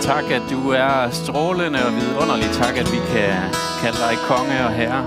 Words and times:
tak, 0.00 0.24
at 0.30 0.42
du 0.50 0.70
er 0.70 1.10
strålende 1.10 1.86
og 1.86 1.92
vidunderlig. 1.92 2.50
Tak, 2.52 2.76
at 2.76 2.92
vi 2.92 2.96
kan 2.96 3.34
kalde 3.82 3.98
dig 3.98 4.16
konge 4.28 4.64
og 4.64 4.72
herre. 4.72 5.04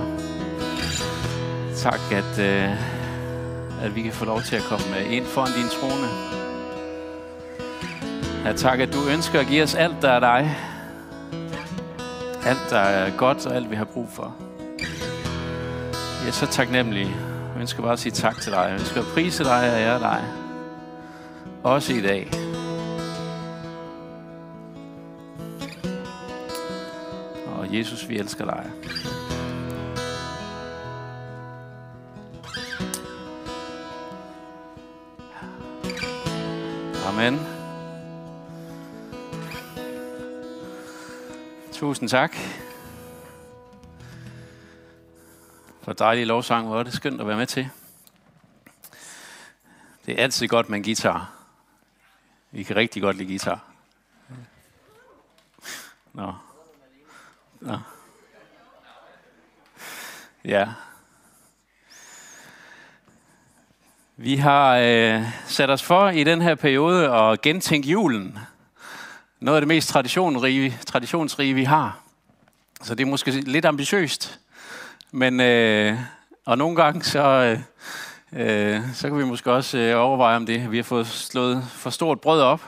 Tak, 1.75 1.99
at, 2.11 2.39
øh, 2.39 2.69
at 3.83 3.95
vi 3.95 4.01
kan 4.01 4.11
få 4.11 4.25
lov 4.25 4.41
til 4.41 4.55
at 4.55 4.61
komme 4.61 4.99
øh, 4.99 5.13
ind 5.13 5.25
foran 5.25 5.51
din 5.51 5.67
trone. 5.67 6.07
Ja, 8.45 8.53
tak, 8.53 8.79
at 8.79 8.93
du 8.93 8.99
ønsker 9.13 9.39
at 9.39 9.47
give 9.47 9.63
os 9.63 9.75
alt, 9.75 10.01
der 10.01 10.09
er 10.09 10.19
dig. 10.19 10.57
Alt, 12.45 12.69
der 12.69 12.79
er 12.79 13.11
godt 13.17 13.45
og 13.45 13.55
alt, 13.55 13.71
vi 13.71 13.75
har 13.75 13.85
brug 13.85 14.09
for. 14.13 14.35
Jeg 16.21 16.27
er 16.27 16.31
så 16.31 16.45
taknemmelig. 16.45 17.05
Jeg 17.53 17.61
ønsker 17.61 17.81
bare 17.81 17.93
at 17.93 17.99
sige 17.99 18.11
tak 18.11 18.41
til 18.41 18.51
dig. 18.51 18.65
Jeg 18.69 18.73
ønsker 18.79 19.01
at 19.01 19.07
prise 19.13 19.43
dig 19.43 19.71
og 19.73 19.79
ære 19.79 19.99
dig. 19.99 20.21
Også 21.63 21.93
i 21.93 22.01
dag. 22.01 22.52
Jesus, 27.73 28.09
vi 28.09 28.17
elsker 28.19 28.45
dig. 28.45 28.71
Amen. 37.07 37.39
Tusind 41.71 42.09
tak. 42.09 42.35
For 45.81 45.93
dejlig 45.93 46.27
lovsang, 46.27 46.67
hvor 46.67 46.79
er 46.79 46.83
det 46.83 46.93
skønt 46.93 47.21
at 47.21 47.27
være 47.27 47.37
med 47.37 47.47
til. 47.47 47.69
Det 50.05 50.19
er 50.19 50.23
altid 50.23 50.47
godt 50.47 50.69
med 50.69 50.77
en 50.77 50.83
guitar. 50.83 51.31
Vi 52.51 52.63
kan 52.63 52.75
rigtig 52.75 53.01
godt 53.01 53.17
lide 53.17 53.29
guitar. 53.29 53.65
Nå. 56.13 56.33
Nå. 57.63 57.77
Ja. 60.45 60.67
Vi 64.17 64.35
har 64.35 64.77
øh, 64.77 65.21
sat 65.45 65.69
os 65.69 65.83
for 65.83 66.09
i 66.09 66.23
den 66.23 66.41
her 66.41 66.55
periode 66.55 67.11
at 67.11 67.41
gentænke 67.41 67.89
julen. 67.89 68.39
Noget 69.39 69.57
af 69.57 69.61
det 69.61 69.67
mest 69.67 69.89
traditionsrige, 69.89 70.77
traditionsrige 70.85 71.53
vi 71.53 71.63
har. 71.63 71.99
Så 72.81 72.95
det 72.95 73.03
er 73.03 73.09
måske 73.09 73.31
lidt 73.31 73.65
ambitiøst. 73.65 74.39
Men, 75.11 75.39
øh, 75.39 75.97
og 76.45 76.57
nogle 76.57 76.75
gange 76.75 77.03
så, 77.03 77.27
øh, 77.27 77.59
øh, 78.33 78.81
så 78.93 79.09
kan 79.09 79.17
vi 79.17 79.25
måske 79.25 79.51
også 79.51 79.77
øh, 79.77 80.01
overveje 80.01 80.35
om 80.35 80.45
det. 80.45 80.71
Vi 80.71 80.77
har 80.77 80.83
fået 80.83 81.07
slået 81.07 81.63
for 81.69 81.89
stort 81.89 82.21
brød 82.21 82.41
op. 82.41 82.61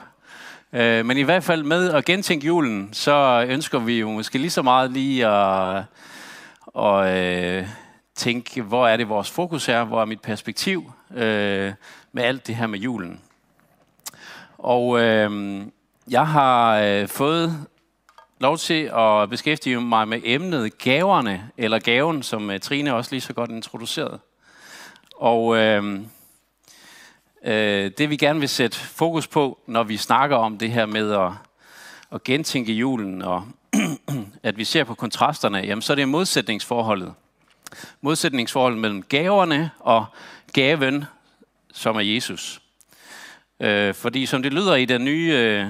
Øh, 0.72 1.06
men 1.06 1.16
i 1.16 1.22
hvert 1.22 1.44
fald 1.44 1.62
med 1.62 1.90
at 1.90 2.04
gentænke 2.04 2.46
julen, 2.46 2.88
så 2.92 3.46
ønsker 3.48 3.78
vi 3.78 4.00
jo 4.00 4.10
måske 4.10 4.38
lige 4.38 4.50
så 4.50 4.62
meget 4.62 4.90
lige 4.90 5.26
at, 5.26 5.84
at 6.78 7.16
øh, 7.16 7.68
tænke, 8.14 8.62
hvor 8.62 8.88
er 8.88 8.96
det 8.96 9.08
vores 9.08 9.30
fokus 9.30 9.68
er, 9.68 9.84
hvor 9.84 10.00
er 10.00 10.04
mit 10.04 10.20
perspektiv 10.20 10.92
øh, 11.14 11.72
med 12.12 12.22
alt 12.22 12.46
det 12.46 12.54
her 12.54 12.66
med 12.66 12.78
julen. 12.78 13.20
Og 14.58 15.00
øh, 15.00 15.60
jeg 16.10 16.28
har 16.28 16.78
øh, 16.78 17.08
fået 17.08 17.66
lov 18.40 18.58
til 18.58 18.90
at 18.96 19.30
beskæftige 19.30 19.80
mig 19.80 20.08
med 20.08 20.20
emnet 20.24 20.78
gaverne, 20.78 21.50
eller 21.56 21.78
gaven, 21.78 22.22
som 22.22 22.50
øh, 22.50 22.60
Trine 22.60 22.94
også 22.94 23.10
lige 23.12 23.20
så 23.20 23.32
godt 23.32 23.50
introducerede. 23.50 24.18
Og 25.16 25.56
øh, 25.56 26.00
øh, 27.46 27.90
det 27.98 28.10
vi 28.10 28.16
gerne 28.16 28.40
vil 28.40 28.48
sætte 28.48 28.78
fokus 28.78 29.26
på, 29.26 29.58
når 29.66 29.82
vi 29.82 29.96
snakker 29.96 30.36
om 30.36 30.58
det 30.58 30.70
her 30.70 30.86
med 30.86 31.12
at, 31.12 31.32
at 32.12 32.24
gentænke 32.24 32.72
julen, 32.72 33.22
og 33.22 33.44
at 34.42 34.56
vi 34.56 34.64
ser 34.64 34.84
på 34.84 34.94
kontrasterne, 34.94 35.58
jamen 35.58 35.82
så 35.82 35.92
er 35.92 35.94
det 35.94 36.08
modsætningsforholdet. 36.08 37.14
Modsætningsforholdet 38.00 38.80
mellem 38.80 39.02
gaverne 39.02 39.70
og 39.78 40.06
gaven, 40.52 41.04
som 41.72 41.96
er 41.96 42.00
Jesus. 42.00 42.62
Øh, 43.60 43.94
fordi 43.94 44.26
som 44.26 44.42
det 44.42 44.52
lyder 44.52 44.74
i 44.74 44.84
den 44.84 45.04
nye, 45.04 45.32
øh, 45.36 45.66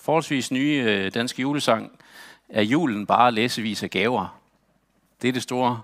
forholdsvis 0.00 0.50
nye 0.50 0.84
øh, 0.86 1.14
danske 1.14 1.42
julesang, 1.42 1.92
er 2.48 2.62
julen 2.62 3.06
bare 3.06 3.32
læsevis 3.32 3.82
af 3.82 3.90
gaver. 3.90 4.38
Det 5.22 5.28
er 5.28 5.32
det 5.32 5.42
store 5.42 5.82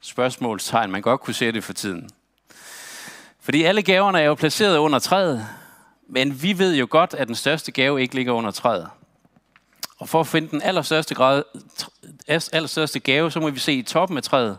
spørgsmålstegn, 0.00 0.90
man 0.90 1.02
godt 1.02 1.20
kunne 1.20 1.34
se 1.34 1.52
det 1.52 1.64
for 1.64 1.72
tiden. 1.72 2.10
Fordi 3.48 3.62
alle 3.62 3.82
gaverne 3.82 4.20
er 4.20 4.24
jo 4.24 4.34
placeret 4.34 4.76
under 4.76 4.98
træet, 4.98 5.46
men 6.08 6.42
vi 6.42 6.58
ved 6.58 6.76
jo 6.76 6.86
godt, 6.90 7.14
at 7.14 7.26
den 7.28 7.34
største 7.34 7.72
gave 7.72 8.02
ikke 8.02 8.14
ligger 8.14 8.32
under 8.32 8.50
træet. 8.50 8.88
Og 9.98 10.08
for 10.08 10.20
at 10.20 10.26
finde 10.26 10.48
den 10.48 10.62
allerstørste, 10.62 11.14
grad, 11.14 11.42
allerstørste 12.28 13.00
gave, 13.00 13.30
så 13.30 13.40
må 13.40 13.50
vi 13.50 13.58
se 13.58 13.72
i 13.72 13.82
toppen 13.82 14.16
af 14.16 14.22
træet, 14.22 14.58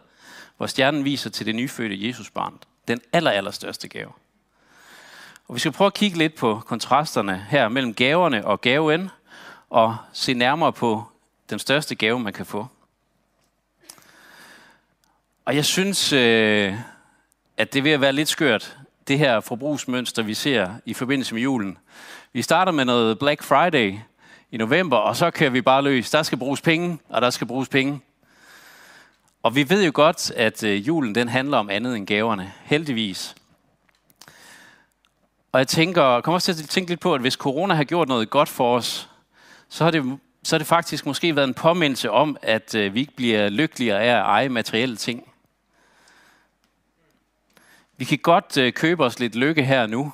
hvor 0.58 0.68
stjernen 0.68 1.06
viser 1.06 1.30
til 1.30 1.46
det 1.46 1.56
nyfødte 1.56 2.08
Jesusbarn. 2.08 2.54
Den 2.88 3.02
aller, 3.14 3.32
allerstørste 3.32 3.88
gave. 3.88 4.12
Og 5.48 5.56
vi 5.56 5.60
skal 5.60 5.72
prøve 5.72 5.88
at 5.88 5.94
kigge 5.94 6.18
lidt 6.18 6.36
på 6.36 6.62
kontrasterne 6.66 7.46
her 7.50 7.68
mellem 7.68 7.94
gaverne 7.94 8.46
og 8.46 8.62
gaven, 8.62 9.10
og 9.70 9.98
se 10.14 10.34
nærmere 10.34 10.74
på 10.74 11.04
den 11.50 11.60
største 11.60 11.96
gave, 11.96 12.20
man 12.20 12.34
kan 12.34 12.46
få. 12.46 12.68
Og 15.46 15.56
jeg 15.56 15.66
synes, 15.66 16.14
øh, 16.14 16.74
at 17.60 17.74
det 17.74 17.80
er 17.80 17.84
ved 17.84 17.92
at 17.92 18.02
være 18.02 18.14
lidt 18.14 18.30
skørt, 18.30 18.79
det 19.10 19.20
her 19.20 19.40
forbrugsmønster, 19.40 20.24
vi 20.24 20.34
ser 20.34 20.70
i 20.86 20.94
forbindelse 20.94 21.34
med 21.34 21.42
julen. 21.42 21.78
Vi 22.34 22.42
starter 22.42 22.72
med 22.72 22.86
noget 22.86 23.20
Black 23.20 23.44
Friday 23.44 23.98
i 24.52 24.58
november, 24.58 24.98
og 24.98 25.16
så 25.16 25.32
kører 25.32 25.50
vi 25.50 25.62
bare 25.62 25.82
løs. 25.82 26.10
Der 26.10 26.24
skal 26.24 26.38
bruges 26.38 26.62
penge, 26.62 27.00
og 27.10 27.22
der 27.22 27.30
skal 27.30 27.48
bruges 27.48 27.70
penge. 27.70 28.02
Og 29.44 29.56
vi 29.56 29.70
ved 29.70 29.86
jo 29.86 29.92
godt, 29.94 30.32
at 30.32 30.64
øh, 30.64 30.88
julen 30.88 31.16
den 31.16 31.30
handler 31.30 31.58
om 31.58 31.70
andet 31.70 31.96
end 31.96 32.08
gaverne. 32.08 32.54
Heldigvis. 32.64 33.36
Og 35.52 35.60
jeg 35.60 35.68
tænker, 35.68 36.22
kommer 36.22 36.36
også 36.36 36.54
til 36.54 36.64
at 36.64 36.70
tænke 36.70 36.92
lidt 36.92 37.00
på, 37.00 37.14
at 37.14 37.22
hvis 37.22 37.34
corona 37.34 37.74
har 37.74 37.84
gjort 37.84 38.08
noget 38.08 38.30
godt 38.30 38.50
for 38.50 38.76
os, 38.76 39.10
så 39.70 39.84
har 39.84 39.92
det, 39.92 40.20
så 40.44 40.56
har 40.56 40.58
det 40.58 40.68
faktisk 40.68 41.06
måske 41.06 41.36
været 41.36 41.48
en 41.48 41.54
påmindelse 41.54 42.12
om, 42.12 42.38
at 42.42 42.76
øh, 42.76 42.94
vi 42.94 43.00
ikke 43.00 43.16
bliver 43.16 43.50
lykkeligere 43.50 44.02
af 44.02 44.20
at 44.20 44.26
eje 44.26 44.50
materielle 44.50 44.96
ting. 44.96 45.24
Vi 48.00 48.06
kan 48.06 48.18
godt 48.18 48.58
øh, 48.58 48.74
købe 48.74 49.06
os 49.06 49.20
lidt 49.20 49.36
lykke 49.36 49.64
her 49.64 49.88
nu. 49.88 50.14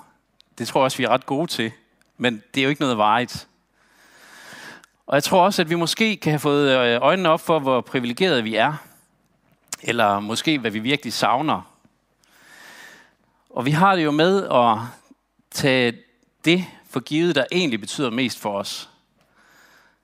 Det 0.57 0.67
tror 0.67 0.79
jeg 0.79 0.83
også, 0.83 0.97
vi 0.97 1.03
er 1.03 1.09
ret 1.09 1.25
gode 1.25 1.47
til. 1.47 1.71
Men 2.17 2.43
det 2.53 2.61
er 2.61 2.63
jo 2.63 2.69
ikke 2.69 2.81
noget 2.81 2.97
vejet. 2.97 3.47
Og 5.07 5.15
jeg 5.15 5.23
tror 5.23 5.43
også, 5.43 5.61
at 5.61 5.69
vi 5.69 5.75
måske 5.75 6.17
kan 6.17 6.31
have 6.31 6.39
fået 6.39 6.69
øh, 6.69 6.99
øjnene 7.01 7.29
op 7.29 7.41
for, 7.41 7.59
hvor 7.59 7.81
privilegerede 7.81 8.43
vi 8.43 8.55
er. 8.55 8.73
Eller 9.81 10.19
måske, 10.19 10.59
hvad 10.59 10.71
vi 10.71 10.79
virkelig 10.79 11.13
savner. 11.13 11.61
Og 13.49 13.65
vi 13.65 13.71
har 13.71 13.95
det 13.95 14.03
jo 14.03 14.11
med 14.11 14.47
at 14.47 14.77
tage 15.51 15.97
det 16.45 16.65
for 16.89 16.99
givet, 16.99 17.35
der 17.35 17.45
egentlig 17.51 17.79
betyder 17.79 18.09
mest 18.09 18.39
for 18.39 18.59
os. 18.59 18.89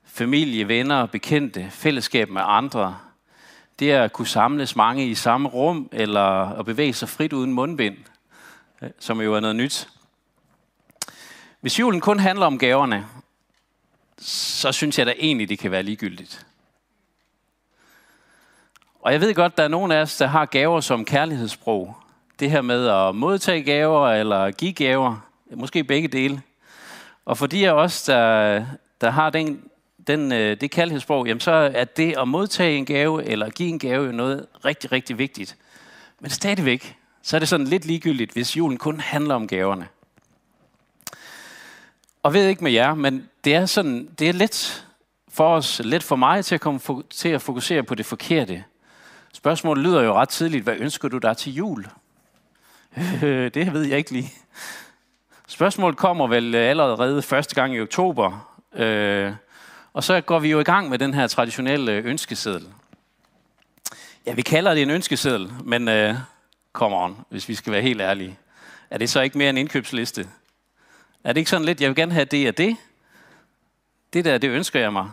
Familie, 0.04 0.68
venner, 0.68 1.06
bekendte, 1.06 1.70
fællesskab 1.70 2.30
med 2.30 2.42
andre, 2.44 2.98
det 3.78 3.92
er 3.92 4.04
at 4.04 4.12
kunne 4.12 4.26
samles 4.26 4.76
mange 4.76 5.06
i 5.06 5.14
samme 5.14 5.48
rum, 5.48 5.88
eller 5.92 6.58
at 6.58 6.64
bevæge 6.64 6.92
sig 6.92 7.08
frit 7.08 7.32
uden 7.32 7.52
mundbind, 7.52 7.96
øh, 8.82 8.90
som 8.98 9.20
jo 9.20 9.34
er 9.34 9.40
noget 9.40 9.56
nyt. 9.56 9.88
Hvis 11.60 11.78
julen 11.78 12.00
kun 12.00 12.18
handler 12.18 12.46
om 12.46 12.58
gaverne, 12.58 13.06
så 14.18 14.72
synes 14.72 14.98
jeg 14.98 15.06
da 15.06 15.14
egentlig, 15.18 15.48
det 15.48 15.58
kan 15.58 15.70
være 15.70 15.82
ligegyldigt. 15.82 16.46
Og 19.00 19.12
jeg 19.12 19.20
ved 19.20 19.34
godt, 19.34 19.56
der 19.56 19.64
er 19.64 19.68
nogen 19.68 19.92
af 19.92 20.00
os, 20.00 20.16
der 20.16 20.26
har 20.26 20.44
gaver 20.44 20.80
som 20.80 21.04
kærlighedssprog. 21.04 21.96
Det 22.40 22.50
her 22.50 22.60
med 22.60 22.88
at 22.88 23.14
modtage 23.14 23.62
gaver 23.62 24.08
eller 24.08 24.50
give 24.50 24.72
gaver, 24.72 25.16
måske 25.50 25.84
begge 25.84 26.08
dele. 26.08 26.42
Og 27.24 27.38
for 27.38 27.46
de 27.46 27.68
af 27.68 27.72
os, 27.72 28.02
der, 28.02 28.64
der 29.00 29.10
har 29.10 29.30
den 29.30 29.64
den, 30.06 30.32
øh, 30.32 30.56
det 30.60 30.70
kærlighedssprog, 30.70 31.26
jamen 31.26 31.40
så 31.40 31.50
er 31.74 31.84
det 31.84 32.14
at 32.18 32.28
modtage 32.28 32.76
en 32.76 32.84
gave 32.84 33.24
eller 33.24 33.50
give 33.50 33.68
en 33.68 33.78
gave 33.78 34.06
jo 34.06 34.12
noget 34.12 34.46
rigtig, 34.64 34.92
rigtig 34.92 35.18
vigtigt. 35.18 35.56
Men 36.20 36.30
stadigvæk, 36.30 36.96
så 37.22 37.36
er 37.36 37.38
det 37.38 37.48
sådan 37.48 37.66
lidt 37.66 37.84
ligegyldigt, 37.84 38.32
hvis 38.32 38.56
julen 38.56 38.78
kun 38.78 39.00
handler 39.00 39.34
om 39.34 39.46
gaverne. 39.46 39.88
Og 42.22 42.34
ved 42.34 42.48
ikke 42.48 42.64
med 42.64 42.72
jer, 42.72 42.94
men 42.94 43.28
det 43.44 43.54
er 43.54 43.66
sådan, 43.66 44.08
det 44.18 44.28
er 44.28 44.32
let 44.32 44.86
for 45.28 45.56
os, 45.56 45.80
let 45.84 46.02
for 46.02 46.16
mig 46.16 46.44
til 46.44 46.54
at 46.54 46.60
komme 46.60 46.80
til 47.10 47.28
at 47.28 47.42
fokusere 47.42 47.82
på 47.82 47.94
det 47.94 48.06
forkerte. 48.06 48.64
Spørgsmålet 49.32 49.84
lyder 49.84 50.02
jo 50.02 50.14
ret 50.14 50.28
tidligt, 50.28 50.64
hvad 50.64 50.74
ønsker 50.78 51.08
du 51.08 51.18
dig 51.18 51.36
til 51.36 51.54
jul? 51.54 51.86
Øh, 53.22 53.50
det 53.54 53.72
ved 53.72 53.82
jeg 53.82 53.98
ikke 53.98 54.10
lige. 54.10 54.32
Spørgsmålet 55.46 55.96
kommer 55.98 56.26
vel 56.26 56.54
allerede 56.54 57.22
første 57.22 57.54
gang 57.54 57.74
i 57.74 57.80
oktober. 57.80 58.56
Øh, 58.74 59.32
og 59.92 60.04
så 60.04 60.20
går 60.20 60.38
vi 60.38 60.50
jo 60.50 60.60
i 60.60 60.64
gang 60.64 60.88
med 60.88 60.98
den 60.98 61.14
her 61.14 61.26
traditionelle 61.26 61.92
ønskeseddel. 61.92 62.68
Ja, 64.26 64.34
vi 64.34 64.42
kalder 64.42 64.74
det 64.74 64.82
en 64.82 64.90
ønskeseddel, 64.90 65.52
men 65.64 65.88
uh, 65.88 66.16
come 66.72 66.96
on, 66.96 67.24
hvis 67.28 67.48
vi 67.48 67.54
skal 67.54 67.72
være 67.72 67.82
helt 67.82 68.00
ærlige. 68.00 68.38
Er 68.90 68.98
det 68.98 69.10
så 69.10 69.20
ikke 69.20 69.38
mere 69.38 69.50
en 69.50 69.56
indkøbsliste? 69.56 70.28
Er 71.24 71.32
det 71.32 71.40
ikke 71.40 71.50
sådan 71.50 71.64
lidt, 71.64 71.80
jeg 71.80 71.88
vil 71.88 71.96
gerne 71.96 72.12
have 72.12 72.24
det 72.24 72.48
og 72.48 72.58
det? 72.58 72.76
det 74.12 74.24
der, 74.24 74.38
det 74.38 74.50
ønsker 74.50 74.80
jeg 74.80 74.92
mig. 74.92 75.10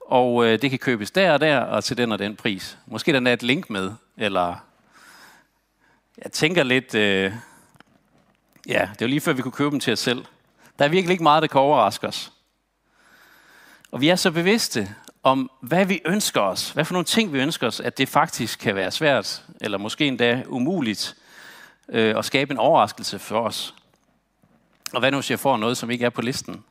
Og 0.00 0.46
øh, 0.46 0.62
det 0.62 0.70
kan 0.70 0.78
købes 0.78 1.10
der 1.10 1.32
og 1.32 1.40
der, 1.40 1.58
og 1.58 1.84
til 1.84 1.96
den 1.96 2.12
og 2.12 2.18
den 2.18 2.36
pris. 2.36 2.78
Måske 2.86 3.12
der 3.12 3.20
er 3.30 3.32
et 3.32 3.42
link 3.42 3.70
med, 3.70 3.92
eller 4.16 4.56
jeg 6.24 6.32
tænker 6.32 6.62
lidt, 6.62 6.94
øh, 6.94 7.32
ja, 8.66 8.88
det 8.92 9.02
er 9.02 9.06
jo 9.06 9.06
lige 9.06 9.20
før 9.20 9.32
vi 9.32 9.42
kunne 9.42 9.52
købe 9.52 9.70
dem 9.70 9.80
til 9.80 9.92
os 9.92 9.98
selv. 9.98 10.24
Der 10.78 10.84
er 10.84 10.88
virkelig 10.88 11.12
ikke 11.12 11.22
meget, 11.22 11.42
der 11.42 11.48
kan 11.48 11.60
overraske 11.60 12.06
os. 12.06 12.32
Og 13.90 14.00
vi 14.00 14.08
er 14.08 14.16
så 14.16 14.30
bevidste 14.30 14.94
om, 15.22 15.50
hvad 15.60 15.86
vi 15.86 16.00
ønsker 16.04 16.40
os, 16.40 16.70
hvad 16.70 16.84
for 16.84 16.94
nogle 16.94 17.04
ting 17.04 17.32
vi 17.32 17.40
ønsker 17.40 17.66
os, 17.66 17.80
at 17.80 17.98
det 17.98 18.08
faktisk 18.08 18.58
kan 18.58 18.74
være 18.74 18.90
svært, 18.90 19.44
eller 19.60 19.78
måske 19.78 20.06
endda 20.06 20.42
umuligt, 20.46 21.16
øh, 21.88 22.18
at 22.18 22.24
skabe 22.24 22.52
en 22.52 22.58
overraskelse 22.58 23.18
for 23.18 23.40
os. 23.40 23.74
Og 24.92 25.00
hvad 25.00 25.10
nu, 25.10 25.16
hvis 25.16 25.30
jeg 25.30 25.40
får 25.40 25.56
noget, 25.56 25.76
som 25.76 25.90
ikke 25.90 26.04
er 26.04 26.10
på 26.10 26.22
listen? 26.22 26.64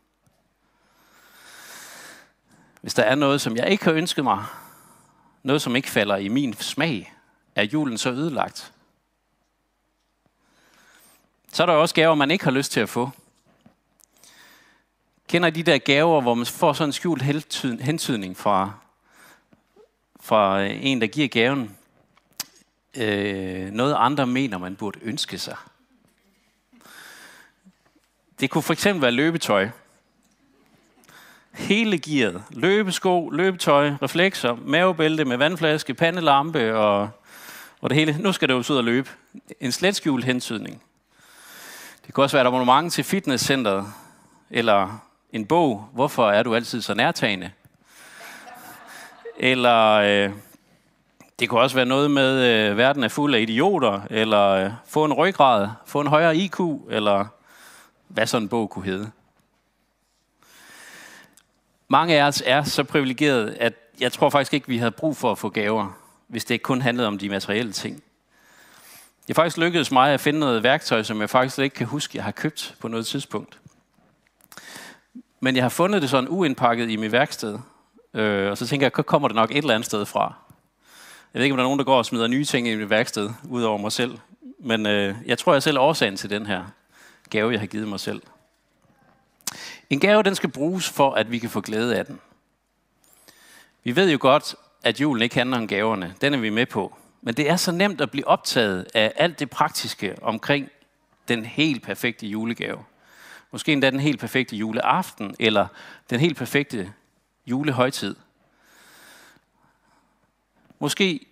Hvis 2.82 2.94
der 2.94 3.04
er 3.04 3.16
noget, 3.16 3.42
som 3.42 3.56
jeg 3.56 3.70
ikke 3.70 3.84
har 3.84 3.92
ønsket 3.92 4.24
mig, 4.24 4.46
noget, 5.44 5.62
som 5.62 5.76
ikke 5.76 5.90
falder 5.90 6.16
i 6.16 6.28
min 6.28 6.54
smag, 6.54 7.14
er 7.56 7.64
julen 7.64 7.98
så 7.98 8.10
ødelagt. 8.10 8.74
Så 11.54 11.64
er 11.64 11.66
der 11.66 11.74
også 11.74 11.96
gaver, 11.96 12.16
man 12.16 12.32
ikke 12.32 12.44
har 12.44 12.52
lyst 12.52 12.72
til 12.72 12.80
at 12.80 12.90
få. 12.90 13.12
Kender 15.28 15.48
I 15.48 15.52
de 15.52 15.64
der 15.64 15.78
gaver, 15.78 16.22
hvor 16.22 16.34
man 16.34 16.46
får 16.46 16.74
sådan 16.74 16.90
en 16.90 16.94
skjult 16.94 17.22
hentydning 17.82 18.38
fra, 18.38 18.72
fra 20.20 20.62
øh, 20.64 20.70
en, 20.82 21.02
der 21.02 21.08
giver 21.08 21.28
gaven? 21.28 21.78
Øh, 22.98 23.72
noget 23.72 23.96
andre 23.98 24.28
mener, 24.28 24.58
man 24.58 24.76
burde 24.76 25.00
ønske 25.02 25.38
sig. 25.38 25.56
Det 28.40 28.50
kunne 28.50 28.62
for 28.62 28.74
eksempel 28.74 29.02
være 29.02 29.12
løbetøj. 29.12 29.70
Hele 31.54 32.00
gearet. 32.00 32.44
Løbesko, 32.50 33.30
løbetøj, 33.30 33.94
reflekser, 34.02 34.56
mavebælte 34.56 35.26
med 35.26 35.38
vandflaske, 35.38 35.94
pandelampe 35.94 36.76
og, 36.76 37.10
og 37.82 37.90
det 37.90 37.98
hele. 37.98 38.18
Nu 38.20 38.32
skal 38.32 38.48
det 38.48 38.54
jo 38.54 38.74
ud 38.74 38.78
og 38.78 38.84
løbe. 38.84 39.10
En 39.60 39.72
slet 39.72 39.96
skjult 39.96 40.26
hentydning. 40.26 40.82
Det 42.06 42.16
kan 42.16 42.24
også 42.24 42.38
være 42.38 42.44
et 42.44 42.48
abonnement 42.48 42.94
til 42.94 43.04
fitnesscenteret, 43.04 43.94
eller 44.50 45.07
en 45.32 45.46
bog, 45.46 45.90
Hvorfor 45.94 46.30
er 46.30 46.44
du 46.44 46.56
altid 46.56 46.82
så 46.82 46.94
nærtagende? 46.94 47.52
Eller 49.38 49.92
øh, 49.94 50.32
det 51.40 51.50
kunne 51.50 51.62
også 51.62 51.76
være 51.76 51.86
noget 51.86 52.12
med, 52.12 52.44
øh, 52.44 52.78
verden 52.78 53.04
er 53.04 53.08
fuld 53.08 53.36
af 53.36 53.40
idioter, 53.40 54.02
eller 54.10 54.50
øh, 54.50 54.72
få 54.88 55.06
en 55.06 55.14
ryggrad, 55.14 55.70
få 55.86 56.02
en 56.02 56.08
højere 56.08 56.38
IQ, 56.38 56.60
eller 56.90 57.26
hvad 58.08 58.28
sådan 58.28 58.44
en 58.44 58.50
bog 58.50 58.70
kunne 58.70 58.86
hedde. 58.86 59.12
Mange 61.88 62.22
af 62.22 62.28
os 62.28 62.44
er 62.46 62.64
så 62.64 62.84
privilegerede, 62.84 63.58
at 63.58 63.74
jeg 64.00 64.12
tror 64.12 64.30
faktisk 64.30 64.54
ikke, 64.54 64.68
vi 64.68 64.78
havde 64.78 64.92
brug 64.92 65.18
for 65.18 65.32
at 65.32 65.38
få 65.38 65.50
gaver, 65.50 65.98
hvis 66.28 66.46
det 66.46 66.56
ikke 66.56 66.64
kun 66.64 66.82
handlede 66.82 67.08
om 67.08 67.18
de 67.18 67.30
materielle 67.30 67.72
ting. 67.72 68.04
Det 69.22 69.30
er 69.30 69.36
faktisk 69.36 69.58
lykkedes 69.58 69.92
mig 69.92 70.14
at 70.14 70.20
finde 70.20 70.40
noget 70.40 70.64
værktøj, 70.64 71.04
som 71.04 71.22
jeg 71.22 71.30
faktisk 71.30 71.60
ikke 71.60 71.76
kan 71.76 71.88
huske, 71.88 72.18
jeg 72.18 72.24
har 72.24 72.32
købt 72.32 72.76
på 72.80 72.88
noget 72.88 73.06
tidspunkt. 73.06 73.60
Men 75.40 75.56
jeg 75.56 75.64
har 75.64 75.70
fundet 75.70 76.02
det 76.02 76.10
sådan 76.10 76.30
uindpakket 76.30 76.90
i 76.90 76.96
mit 76.96 77.12
værksted. 77.12 77.60
Øh, 78.14 78.52
og 78.52 78.58
så 78.58 78.68
tænker 78.68 78.86
jeg, 78.86 79.06
kommer 79.06 79.28
det 79.28 79.36
nok 79.36 79.52
et 79.52 79.58
eller 79.58 79.74
andet 79.74 79.86
sted 79.86 80.06
fra. 80.06 80.34
Jeg 81.34 81.40
ved 81.40 81.44
ikke, 81.44 81.54
om 81.54 81.58
der 81.58 81.64
er 81.64 81.68
nogen, 81.68 81.80
der 81.80 81.86
går 81.86 81.98
og 81.98 82.06
smider 82.06 82.28
nye 82.28 82.46
ting 82.46 82.68
i 82.68 82.76
mit 82.76 82.90
værksted, 82.90 83.30
udover 83.50 83.78
mig 83.78 83.92
selv. 83.92 84.18
Men 84.60 84.86
øh, 84.86 85.16
jeg 85.26 85.38
tror, 85.38 85.54
jeg 85.54 85.64
selv 85.64 85.78
er 85.78 85.82
årsagen 85.82 86.18
til 86.18 86.30
den 86.30 86.46
her 86.46 86.64
gave, 87.30 87.52
jeg 87.52 87.60
har 87.60 87.68
givet 87.68 87.88
mig 87.88 88.00
selv. 88.00 88.22
En 89.90 90.00
gave, 90.00 90.24
den 90.24 90.36
skal 90.36 90.50
bruges 90.50 90.90
for, 90.90 91.14
at 91.14 91.32
vi 91.32 91.40
kan 91.40 91.50
få 91.50 91.62
glæde 91.62 91.98
af 91.98 92.06
den. 92.06 92.20
Vi 93.84 93.96
ved 93.96 94.12
jo 94.12 94.18
godt, 94.22 94.56
at 94.84 95.02
julen 95.02 95.24
ikke 95.24 95.36
handler 95.36 95.58
om 95.58 95.68
gaverne. 95.68 96.16
Den 96.22 96.34
er 96.34 96.38
vi 96.38 96.50
med 96.50 96.66
på. 96.66 96.98
Men 97.22 97.34
det 97.34 97.50
er 97.50 97.56
så 97.56 97.72
nemt 97.72 98.02
at 98.02 98.12
blive 98.12 98.28
optaget 98.28 98.88
af 98.94 99.14
alt 99.16 99.40
det 99.40 99.50
praktiske 99.50 100.16
omkring 100.22 100.70
den 101.28 101.46
helt 101.46 101.84
perfekte 101.84 102.28
julegave. 102.28 102.80
Måske 103.58 103.74
endda 103.74 103.90
den 103.90 104.00
helt 104.00 104.20
perfekte 104.20 104.56
juleaften, 104.56 105.36
eller 105.40 105.68
den 106.10 106.20
helt 106.20 106.38
perfekte 106.38 106.94
julehøjtid. 107.48 108.16
Måske 110.80 111.26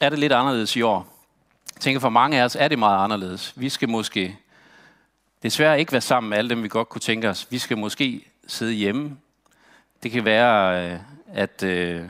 er 0.00 0.08
det 0.08 0.18
lidt 0.18 0.32
anderledes 0.32 0.76
i 0.76 0.82
år. 0.82 1.26
Jeg 1.74 1.80
tænker, 1.80 2.00
for 2.00 2.08
mange 2.08 2.40
af 2.40 2.44
os 2.44 2.56
er 2.56 2.68
det 2.68 2.78
meget 2.78 3.04
anderledes. 3.04 3.52
Vi 3.56 3.68
skal 3.68 3.88
måske 3.88 4.38
desværre 5.42 5.80
ikke 5.80 5.92
være 5.92 6.00
sammen 6.00 6.30
med 6.30 6.38
alle 6.38 6.50
dem, 6.50 6.62
vi 6.62 6.68
godt 6.68 6.88
kunne 6.88 7.00
tænke 7.00 7.28
os. 7.28 7.46
Vi 7.50 7.58
skal 7.58 7.78
måske 7.78 8.26
sidde 8.46 8.72
hjemme. 8.72 9.16
Det 10.02 10.10
kan 10.10 10.24
være, 10.24 10.86
øh, 10.92 10.98
at, 11.32 11.62
øh, 11.62 12.08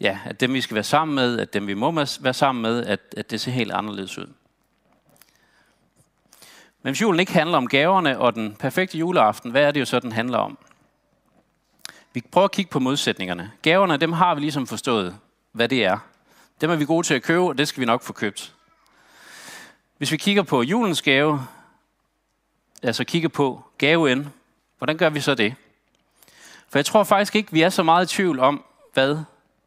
ja, 0.00 0.18
at 0.24 0.40
dem, 0.40 0.54
vi 0.54 0.60
skal 0.60 0.74
være 0.74 0.84
sammen 0.84 1.14
med, 1.14 1.38
at 1.38 1.54
dem, 1.54 1.66
vi 1.66 1.74
må 1.74 1.92
være 2.20 2.34
sammen 2.34 2.62
med, 2.62 2.86
at, 2.86 3.00
at 3.16 3.30
det 3.30 3.40
ser 3.40 3.52
helt 3.52 3.72
anderledes 3.72 4.18
ud. 4.18 4.26
Men 6.84 6.90
hvis 6.90 7.02
julen 7.02 7.20
ikke 7.20 7.32
handler 7.32 7.56
om 7.56 7.68
gaverne 7.68 8.18
og 8.18 8.34
den 8.34 8.54
perfekte 8.54 8.98
juleaften, 8.98 9.50
hvad 9.50 9.62
er 9.62 9.70
det 9.70 9.80
jo 9.80 9.84
så, 9.84 10.00
den 10.00 10.12
handler 10.12 10.38
om? 10.38 10.58
Vi 12.12 12.22
prøver 12.32 12.44
at 12.44 12.52
kigge 12.52 12.70
på 12.70 12.78
modsætningerne. 12.78 13.52
Gaverne, 13.62 13.96
dem 13.96 14.12
har 14.12 14.34
vi 14.34 14.40
ligesom 14.40 14.66
forstået, 14.66 15.16
hvad 15.52 15.68
det 15.68 15.84
er. 15.84 15.98
Dem 16.60 16.70
er 16.70 16.76
vi 16.76 16.84
gode 16.84 17.06
til 17.06 17.14
at 17.14 17.22
købe, 17.22 17.42
og 17.42 17.58
det 17.58 17.68
skal 17.68 17.80
vi 17.80 17.86
nok 17.86 18.02
få 18.02 18.12
købt. 18.12 18.54
Hvis 19.98 20.12
vi 20.12 20.16
kigger 20.16 20.42
på 20.42 20.62
julens 20.62 21.02
gave, 21.02 21.46
altså 22.82 23.04
kigger 23.04 23.28
på 23.28 23.64
gaven, 23.78 24.32
hvordan 24.78 24.96
gør 24.96 25.10
vi 25.10 25.20
så 25.20 25.34
det? 25.34 25.54
For 26.68 26.78
jeg 26.78 26.86
tror 26.86 27.04
faktisk 27.04 27.36
ikke, 27.36 27.52
vi 27.52 27.62
er 27.62 27.68
så 27.68 27.82
meget 27.82 28.12
i 28.12 28.16
tvivl 28.16 28.40
om, 28.40 28.64
hvad 28.92 29.18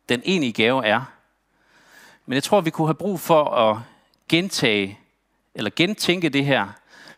den 0.10 0.22
egentlige 0.26 0.54
gave 0.54 0.86
er. 0.86 1.02
Men 2.26 2.34
jeg 2.34 2.44
tror, 2.44 2.62
vi 2.62 2.70
kunne 2.70 2.88
have 2.88 2.96
brug 2.96 3.20
for 3.20 3.46
at 3.46 3.78
gentage, 4.30 5.00
eller 5.56 5.72
gentænke 5.76 6.30
det 6.30 6.46
her, 6.46 6.68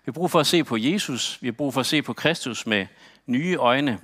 vi 0.06 0.10
har 0.10 0.12
brug 0.12 0.32
for 0.32 0.40
at 0.40 0.48
se 0.48 0.64
på 0.64 0.78
Jesus. 0.78 1.38
Vi 1.42 1.48
har 1.48 1.52
brug 1.52 1.74
for 1.74 1.80
at 1.80 1.86
se 1.86 2.02
på 2.02 2.14
Kristus 2.14 2.68
med 2.68 2.88
nye 3.26 3.56
øjne. 3.56 4.00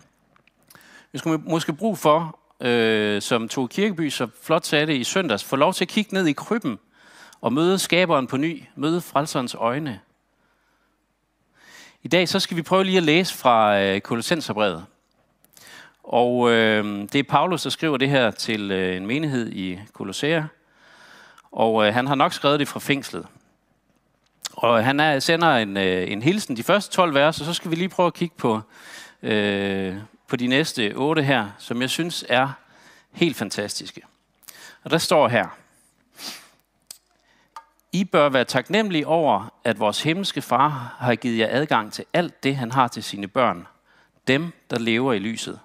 Vi 1.11 1.19
skal 1.19 1.39
måske 1.39 1.73
brug 1.73 1.97
for, 1.97 2.39
øh, 2.59 3.21
som 3.21 3.49
Tove 3.49 3.67
Kirkeby 3.67 4.09
så 4.09 4.27
flot 4.43 4.65
sagde 4.65 4.87
det 4.87 4.93
i 4.93 5.03
søndags, 5.03 5.43
få 5.43 5.55
lov 5.55 5.73
til 5.73 5.83
at 5.83 5.89
kigge 5.89 6.13
ned 6.13 6.27
i 6.27 6.33
krybben 6.33 6.79
og 7.41 7.53
møde 7.53 7.79
skaberen 7.79 8.27
på 8.27 8.37
ny, 8.37 8.63
møde 8.75 9.01
frelserens 9.01 9.55
øjne. 9.55 9.99
I 12.03 12.07
dag 12.07 12.29
så 12.29 12.39
skal 12.39 12.57
vi 12.57 12.61
prøve 12.61 12.83
lige 12.83 12.97
at 12.97 13.03
læse 13.03 13.33
fra 13.33 13.81
øh, 13.81 14.01
Kolossenserbrevet. 14.01 14.85
Og 16.03 16.51
øh, 16.51 17.01
det 17.01 17.15
er 17.15 17.23
Paulus, 17.23 17.63
der 17.63 17.69
skriver 17.69 17.97
det 17.97 18.09
her 18.09 18.31
til 18.31 18.71
øh, 18.71 18.97
en 18.97 19.05
menighed 19.07 19.51
i 19.51 19.79
Kolossea. 19.93 20.43
Og 21.51 21.87
øh, 21.87 21.93
han 21.93 22.07
har 22.07 22.15
nok 22.15 22.33
skrevet 22.33 22.59
det 22.59 22.67
fra 22.67 22.79
fængslet. 22.79 23.27
Og 24.55 24.85
han 24.85 24.99
er, 24.99 25.19
sender 25.19 25.55
en, 25.55 25.77
øh, 25.77 26.11
en 26.11 26.21
hilsen, 26.21 26.57
de 26.57 26.63
første 26.63 26.95
12 26.95 27.13
vers, 27.13 27.39
og 27.39 27.45
så 27.45 27.53
skal 27.53 27.71
vi 27.71 27.75
lige 27.75 27.89
prøve 27.89 28.07
at 28.07 28.13
kigge 28.13 28.35
på, 28.37 28.61
øh, 29.23 29.95
på 30.27 30.35
de 30.35 30.47
næste 30.47 30.93
otte 30.95 31.23
her, 31.23 31.49
som 31.57 31.81
jeg 31.81 31.89
synes 31.89 32.25
er 32.29 32.49
helt 33.11 33.37
fantastiske. 33.37 34.01
Og 34.83 34.91
der 34.91 34.97
står 34.97 35.27
her, 35.27 35.47
I 37.91 38.03
bør 38.03 38.29
være 38.29 38.45
taknemmelige 38.45 39.07
over, 39.07 39.53
at 39.63 39.79
vores 39.79 40.03
himmelske 40.03 40.41
far 40.41 40.95
har 40.99 41.15
givet 41.15 41.37
jer 41.37 41.47
adgang 41.49 41.93
til 41.93 42.05
alt 42.13 42.43
det, 42.43 42.55
han 42.55 42.71
har 42.71 42.87
til 42.87 43.03
sine 43.03 43.27
børn, 43.27 43.67
dem, 44.27 44.53
der 44.69 44.79
lever 44.79 45.13
i 45.13 45.19
lyset. 45.19 45.59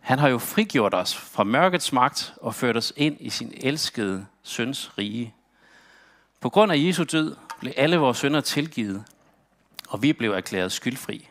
Han 0.00 0.18
har 0.18 0.28
jo 0.28 0.38
frigjort 0.38 0.94
os 0.94 1.16
fra 1.16 1.44
mørkets 1.44 1.92
magt 1.92 2.34
og 2.36 2.54
ført 2.54 2.76
os 2.76 2.92
ind 2.96 3.16
i 3.20 3.30
sin 3.30 3.52
elskede 3.56 4.26
søns 4.42 4.98
rige. 4.98 5.34
På 6.40 6.50
grund 6.50 6.72
af 6.72 6.76
Jesu 6.78 7.04
død 7.04 7.36
blev 7.58 7.72
alle 7.76 7.96
vores 7.96 8.18
sønder 8.18 8.40
tilgivet, 8.40 9.04
og 9.88 10.02
vi 10.02 10.12
blev 10.12 10.32
erklæret 10.32 10.72
skyldfri. 10.72 11.28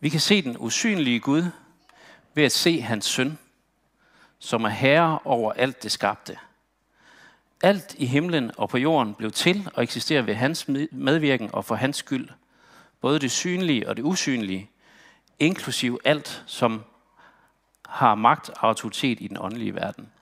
Vi 0.00 0.08
kan 0.08 0.20
se 0.20 0.42
den 0.42 0.56
usynlige 0.58 1.20
Gud 1.20 1.44
ved 2.34 2.44
at 2.44 2.52
se 2.52 2.80
hans 2.80 3.04
søn, 3.04 3.38
som 4.38 4.64
er 4.64 4.68
herre 4.68 5.18
over 5.24 5.52
alt 5.52 5.82
det 5.82 5.92
skabte. 5.92 6.38
Alt 7.62 7.94
i 7.98 8.06
himlen 8.06 8.50
og 8.56 8.68
på 8.68 8.78
jorden 8.78 9.14
blev 9.14 9.30
til 9.30 9.70
og 9.74 9.82
eksisterer 9.82 10.22
ved 10.22 10.34
hans 10.34 10.68
medvirken 10.90 11.50
og 11.52 11.64
for 11.64 11.74
hans 11.74 11.96
skyld. 11.96 12.28
Både 13.00 13.18
det 13.18 13.30
synlige 13.30 13.88
og 13.88 13.96
det 13.96 14.02
usynlige, 14.02 14.70
inklusiv 15.38 16.00
alt, 16.04 16.44
som 16.46 16.84
har 17.88 18.14
magt 18.14 18.50
og 18.50 18.68
autoritet 18.68 19.20
i 19.20 19.28
den 19.28 19.36
åndelige 19.40 19.74
verden. 19.74 20.12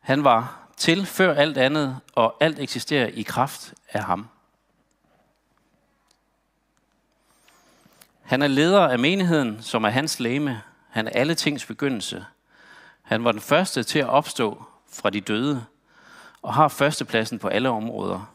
Han 0.00 0.24
var 0.24 0.59
til 0.80 1.06
før 1.06 1.34
alt 1.34 1.58
andet, 1.58 2.00
og 2.14 2.36
alt 2.40 2.58
eksisterer 2.58 3.06
i 3.06 3.22
kraft 3.22 3.74
af 3.92 4.02
ham. 4.02 4.28
Han 8.22 8.42
er 8.42 8.46
leder 8.46 8.88
af 8.88 8.98
menigheden, 8.98 9.62
som 9.62 9.84
er 9.84 9.88
hans 9.88 10.20
læme. 10.20 10.62
Han 10.90 11.06
er 11.06 11.10
alle 11.10 11.34
tings 11.34 11.66
begyndelse. 11.66 12.24
Han 13.02 13.24
var 13.24 13.32
den 13.32 13.40
første 13.40 13.82
til 13.82 13.98
at 13.98 14.08
opstå 14.08 14.64
fra 14.92 15.10
de 15.10 15.20
døde, 15.20 15.64
og 16.42 16.54
har 16.54 16.68
førstepladsen 16.68 17.38
på 17.38 17.48
alle 17.48 17.68
områder. 17.68 18.34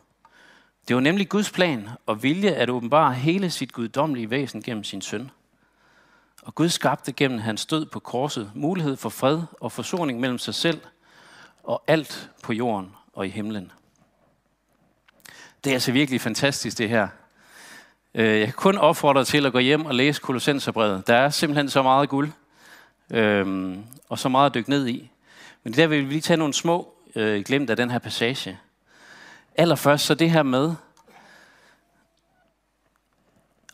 Det 0.88 0.96
var 0.96 1.02
nemlig 1.02 1.30
Guds 1.30 1.52
plan 1.52 1.90
og 2.06 2.24
vilje 2.24 2.52
at 2.52 2.70
åbenbare 2.70 3.14
hele 3.14 3.50
sit 3.50 3.72
guddommelige 3.72 4.30
væsen 4.30 4.62
gennem 4.62 4.84
sin 4.84 5.02
søn. 5.02 5.32
Og 6.42 6.56
Gud 6.56 6.70
skabte 6.70 7.12
gennem 7.12 7.40
hans 7.40 7.66
død 7.66 7.86
på 7.86 8.00
korset 8.00 8.52
mulighed 8.56 8.96
for 8.96 9.10
fred 9.10 9.42
og 9.62 9.72
forsoning 9.72 10.20
mellem 10.20 10.38
sig 10.38 10.56
selv 10.56 10.82
og 11.66 11.84
alt 11.88 12.30
på 12.44 12.54
jorden 12.54 12.96
og 13.14 13.28
i 13.28 13.30
himlen. 13.30 13.72
Det 15.64 15.70
er 15.70 15.74
altså 15.74 15.92
virkelig 15.92 16.22
fantastisk, 16.22 16.78
det 16.78 16.90
her. 16.90 17.08
Øh, 18.14 18.40
jeg 18.40 18.46
kan 18.46 18.54
kun 18.54 18.78
opfordre 18.78 19.20
dig 19.20 19.28
til 19.28 19.46
at 19.46 19.52
gå 19.52 19.60
hjem 19.60 19.86
og 19.86 19.96
læse 19.96 20.22
Kolossenserbrevet. 20.22 21.08
Der 21.08 21.16
er 21.16 21.30
simpelthen 21.30 21.70
så 21.70 21.84
meget 21.84 22.10
guld, 22.10 22.32
øhm, 23.10 23.84
og 24.10 24.20
så 24.20 24.30
meget 24.30 24.50
at 24.50 24.54
dykke 24.54 24.70
ned 24.70 24.88
i. 24.88 25.12
Men 25.64 25.74
der 25.74 25.88
vil 25.88 26.06
vi 26.06 26.10
lige 26.10 26.22
tage 26.22 26.38
nogle 26.38 26.54
små 26.54 26.94
øh, 27.16 27.44
glemt 27.44 27.70
af 27.70 27.76
den 27.76 27.92
her 27.92 28.00
passage. 28.00 28.60
Allerførst 29.56 30.06
så 30.06 30.16
det 30.16 30.32
her 30.32 30.44
med 30.44 30.74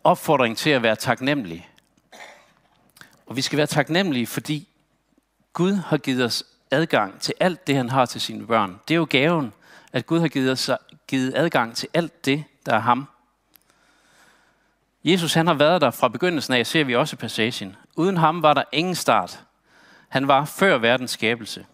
opfordring 0.03 0.57
til 0.57 0.69
at 0.69 0.83
være 0.83 0.95
taknemmelig. 0.95 1.69
Og 3.25 3.35
vi 3.35 3.41
skal 3.41 3.57
være 3.57 3.67
taknemmelige, 3.67 4.27
fordi 4.27 4.67
Gud 5.53 5.73
har 5.73 5.97
givet 5.97 6.25
os 6.25 6.43
adgang 6.71 7.21
til 7.21 7.33
alt 7.39 7.67
det, 7.67 7.75
han 7.75 7.89
har 7.89 8.05
til 8.05 8.21
sine 8.21 8.47
børn. 8.47 8.79
Det 8.87 8.93
er 8.93 8.97
jo 8.97 9.07
gaven, 9.09 9.53
at 9.93 10.05
Gud 10.05 10.19
har 10.19 10.27
givet 10.27 10.51
os 10.51 10.69
givet 11.07 11.33
adgang 11.35 11.75
til 11.75 11.89
alt 11.93 12.25
det, 12.25 12.43
der 12.65 12.75
er 12.75 12.79
ham. 12.79 13.07
Jesus 15.03 15.33
han 15.33 15.47
har 15.47 15.53
været 15.53 15.81
der 15.81 15.91
fra 15.91 16.07
begyndelsen 16.07 16.53
af, 16.53 16.67
ser 16.67 16.83
vi 16.83 16.95
også 16.95 17.15
i 17.15 17.17
passagen. 17.17 17.75
Uden 17.95 18.17
ham 18.17 18.41
var 18.41 18.53
der 18.53 18.63
ingen 18.71 18.95
start. 18.95 19.39
Han 20.09 20.27
var 20.27 20.45
før 20.45 20.77
verdens 20.77 21.11
skabelse. 21.11 21.65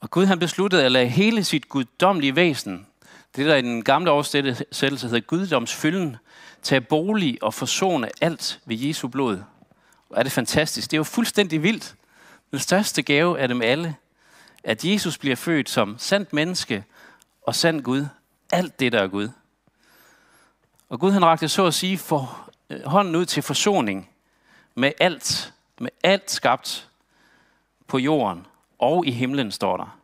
Og 0.00 0.10
Gud 0.10 0.26
han 0.26 0.38
besluttede 0.38 0.84
at 0.84 0.92
lade 0.92 1.06
hele 1.06 1.44
sit 1.44 1.68
guddommelige 1.68 2.36
væsen, 2.36 2.86
det 3.36 3.46
der 3.46 3.56
i 3.56 3.62
den 3.62 3.84
gamle 3.84 4.10
oversættelse 4.10 5.06
hedder 5.06 5.20
guddomsfylden, 5.20 6.16
tage 6.62 6.80
bolig 6.80 7.42
og 7.42 7.54
forsone 7.54 8.10
alt 8.20 8.60
ved 8.64 8.76
Jesu 8.76 9.08
blod. 9.08 9.42
Og 10.10 10.18
er 10.18 10.22
det 10.22 10.32
fantastisk. 10.32 10.90
Det 10.90 10.96
er 10.96 10.98
jo 10.98 11.04
fuldstændig 11.04 11.62
vildt. 11.62 11.94
Den 12.56 12.60
største 12.60 13.02
gave 13.02 13.40
af 13.40 13.48
dem 13.48 13.62
alle, 13.62 13.96
at 14.64 14.84
Jesus 14.84 15.18
bliver 15.18 15.36
født 15.36 15.68
som 15.68 15.98
sandt 15.98 16.32
menneske 16.32 16.84
og 17.42 17.54
sand 17.54 17.82
Gud. 17.82 18.06
Alt 18.52 18.80
det, 18.80 18.92
der 18.92 19.02
er 19.02 19.06
Gud. 19.06 19.28
Og 20.88 21.00
Gud 21.00 21.10
han 21.10 21.24
rakte 21.24 21.48
så 21.48 21.66
at 21.66 21.74
sige 21.74 21.98
for 21.98 22.50
øh, 22.70 22.84
hånden 22.84 23.16
ud 23.16 23.24
til 23.24 23.42
forsoning 23.42 24.10
med 24.74 24.92
alt, 25.00 25.54
med 25.80 25.90
alt 26.02 26.30
skabt 26.30 26.88
på 27.86 27.98
jorden 27.98 28.46
og 28.78 29.06
i 29.06 29.10
himlen, 29.10 29.52
står 29.52 29.76
der. 29.76 29.98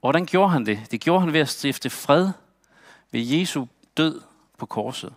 hvordan 0.00 0.26
gjorde 0.26 0.50
han 0.50 0.66
det? 0.66 0.80
Det 0.90 1.00
gjorde 1.00 1.20
han 1.20 1.32
ved 1.32 1.40
at 1.40 1.48
stifte 1.48 1.90
fred 1.90 2.30
ved 3.10 3.20
Jesu 3.20 3.66
død 3.96 4.20
på 4.58 4.66
korset. 4.66 5.14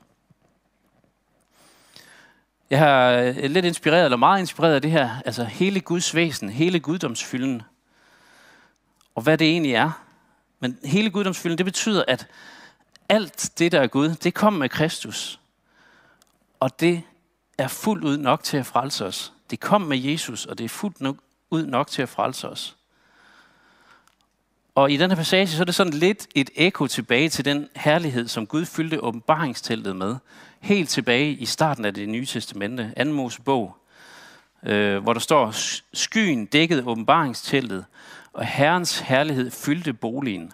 Jeg 2.71 2.79
har 2.79 3.11
øh, 3.11 3.35
lidt 3.35 3.65
inspireret, 3.65 4.05
eller 4.05 4.17
meget 4.17 4.39
inspireret 4.39 4.75
af 4.75 4.81
det 4.81 4.91
her, 4.91 5.09
altså 5.25 5.43
hele 5.43 5.79
Guds 5.79 6.15
væsen, 6.15 6.49
hele 6.49 6.79
guddomsfylden, 6.79 7.61
og 9.15 9.21
hvad 9.21 9.37
det 9.37 9.47
egentlig 9.47 9.73
er. 9.73 10.03
Men 10.59 10.77
hele 10.83 11.09
guddomsfylden, 11.09 11.57
det 11.57 11.65
betyder, 11.65 12.03
at 12.07 12.27
alt 13.09 13.51
det, 13.59 13.71
der 13.71 13.81
er 13.81 13.87
Gud, 13.87 14.09
det 14.09 14.33
kom 14.33 14.53
med 14.53 14.69
Kristus. 14.69 15.39
Og 16.59 16.79
det 16.79 17.01
er 17.57 17.67
fuldt 17.67 18.03
ud 18.03 18.17
nok 18.17 18.43
til 18.43 18.57
at 18.57 18.65
frelse 18.65 19.05
os. 19.05 19.33
Det 19.49 19.59
kom 19.59 19.81
med 19.81 19.97
Jesus, 19.97 20.45
og 20.45 20.57
det 20.57 20.63
er 20.63 20.69
fuldt 20.69 21.01
nok, 21.01 21.17
ud 21.49 21.65
nok 21.65 21.87
til 21.87 22.01
at 22.01 22.09
frelse 22.09 22.49
os. 22.49 22.75
Og 24.75 24.91
i 24.91 24.97
den 24.97 25.11
her 25.11 25.17
passage, 25.17 25.47
så 25.47 25.61
er 25.61 25.65
det 25.65 25.75
sådan 25.75 25.93
lidt 25.93 26.27
et 26.35 26.49
ekko 26.55 26.87
tilbage 26.87 27.29
til 27.29 27.45
den 27.45 27.69
herlighed, 27.75 28.27
som 28.27 28.47
Gud 28.47 28.65
fyldte 28.65 29.03
åbenbaringsteltet 29.03 29.95
med. 29.95 30.15
Helt 30.61 30.89
tilbage 30.89 31.31
i 31.31 31.45
starten 31.45 31.85
af 31.85 31.93
det 31.93 32.09
nye 32.09 32.25
testamente, 32.25 32.93
2. 32.97 33.11
Mosebog, 33.11 33.77
øh, 34.63 35.03
hvor 35.03 35.13
der 35.13 35.19
står, 35.19 35.51
skyen 35.93 36.45
dækkede 36.45 36.83
åbenbaringsteltet, 36.85 37.85
og 38.33 38.45
Herrens 38.45 38.99
herlighed 38.99 39.51
fyldte 39.51 39.93
boligen. 39.93 40.53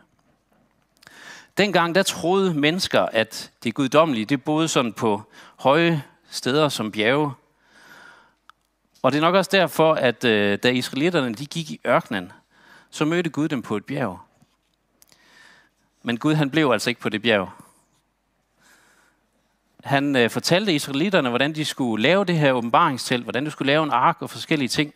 Dengang 1.58 1.96
der 1.96 2.04
troede 2.04 2.54
mennesker, 2.54 3.02
at 3.02 3.52
det 3.64 3.74
guddommelige, 3.74 4.26
det 4.26 4.44
boede 4.44 4.68
sådan 4.68 4.94
på 4.94 5.24
høje 5.56 6.04
steder 6.30 6.70
som 6.70 6.92
bjerge. 6.92 7.32
Og 9.02 9.12
det 9.12 9.18
er 9.18 9.22
nok 9.22 9.36
også 9.36 9.52
derfor, 9.54 9.94
at 9.94 10.24
øh, 10.24 10.60
da 10.64 10.70
israelitterne 10.70 11.34
de 11.34 11.46
gik 11.46 11.72
i 11.72 11.80
ørkenen, 11.88 12.32
så 12.90 13.06
mødte 13.06 13.30
Gud 13.30 13.48
dem 13.48 13.62
på 13.62 13.78
et 13.78 13.86
bjerg. 13.86 14.20
Men 16.04 16.18
Gud 16.18 16.34
han 16.34 16.50
blev 16.50 16.72
altså 16.72 16.90
ikke 16.90 17.02
på 17.02 17.10
det 17.10 17.22
bjerg. 17.22 17.67
Han 19.88 20.16
øh, 20.16 20.30
fortalte 20.30 20.74
israelitterne, 20.74 21.30
hvordan 21.30 21.56
de 21.56 21.66
skulle 21.66 22.04
lave 22.04 22.26
det 22.26 22.38
her 22.38 22.52
åbenbaringstelt, 22.52 23.24
hvordan 23.24 23.46
de 23.46 23.52
skulle 23.52 23.68
lave 23.68 23.84
en 23.84 23.92
ark 23.92 24.18
og 24.20 24.30
forskellige 24.30 24.70
ting. 24.70 24.94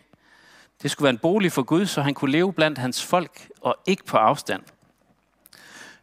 Det 0.82 0.92
skulle 0.92 1.04
være 1.04 1.14
en 1.14 1.18
bolig 1.18 1.52
for 1.52 1.64
Gud, 1.64 1.86
så 1.86 2.02
han 2.02 2.14
kunne 2.14 2.32
leve 2.32 2.54
blandt 2.54 2.78
hans 2.78 3.06
folk 3.06 3.48
og 3.62 3.76
ikke 3.86 4.06
på 4.06 4.18
afstand. 4.18 4.64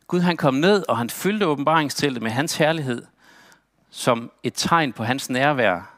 Gud 0.06 0.20
han 0.20 0.36
kom 0.36 0.54
ned, 0.54 0.84
og 0.88 0.98
han 0.98 1.10
fyldte 1.10 1.46
åbenbaringsteltet 1.46 2.22
med 2.22 2.30
hans 2.30 2.56
herlighed, 2.56 3.06
som 3.90 4.30
et 4.42 4.52
tegn 4.56 4.92
på 4.92 5.04
hans 5.04 5.30
nærvær 5.30 5.94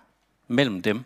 mellem 0.48 0.82
dem. 0.82 1.04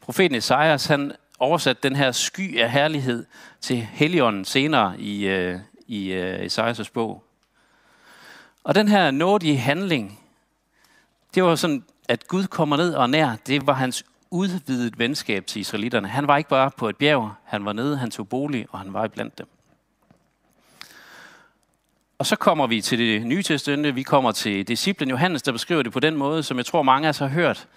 Profeten 0.00 0.36
Esajas, 0.36 0.86
han 0.86 1.12
oversat 1.38 1.82
den 1.82 1.96
her 1.96 2.12
sky 2.12 2.58
af 2.58 2.70
herlighed 2.70 3.26
til 3.60 3.76
Helligånden 3.76 4.44
senere 4.44 5.00
i, 5.00 5.26
øh, 5.26 5.58
i 5.86 6.12
øh, 6.12 6.44
Esajas 6.46 6.90
bog. 6.90 7.24
Og 8.64 8.74
den 8.74 8.88
her 8.88 9.10
nådige 9.10 9.56
handling, 9.56 10.20
det 11.34 11.42
var 11.44 11.54
sådan, 11.54 11.84
at 12.08 12.28
Gud 12.28 12.46
kommer 12.46 12.76
ned 12.76 12.94
og 12.94 13.10
nær, 13.10 13.36
det 13.46 13.66
var 13.66 13.72
hans 13.72 14.04
udvidet 14.30 14.98
venskab 14.98 15.46
til 15.46 15.60
israelitterne. 15.60 16.08
Han 16.08 16.26
var 16.26 16.36
ikke 16.36 16.50
bare 16.50 16.70
på 16.70 16.88
et 16.88 16.96
bjerg, 16.96 17.30
han 17.44 17.64
var 17.64 17.72
nede, 17.72 17.96
han 17.96 18.10
tog 18.10 18.28
bolig, 18.28 18.66
og 18.70 18.78
han 18.78 18.92
var 18.92 19.04
iblandt 19.04 19.38
dem. 19.38 19.46
Og 22.18 22.26
så 22.26 22.36
kommer 22.36 22.66
vi 22.66 22.80
til 22.80 22.98
det 22.98 23.26
nye 23.26 23.42
testamente, 23.42 23.94
vi 23.94 24.02
kommer 24.02 24.32
til 24.32 24.68
disciplen 24.68 25.10
Johannes, 25.10 25.42
der 25.42 25.52
beskriver 25.52 25.82
det 25.82 25.92
på 25.92 26.00
den 26.00 26.16
måde, 26.16 26.42
som 26.42 26.56
jeg 26.56 26.66
tror 26.66 26.82
mange 26.82 27.06
af 27.06 27.10
os 27.10 27.18
har 27.18 27.28
hørt 27.28 27.68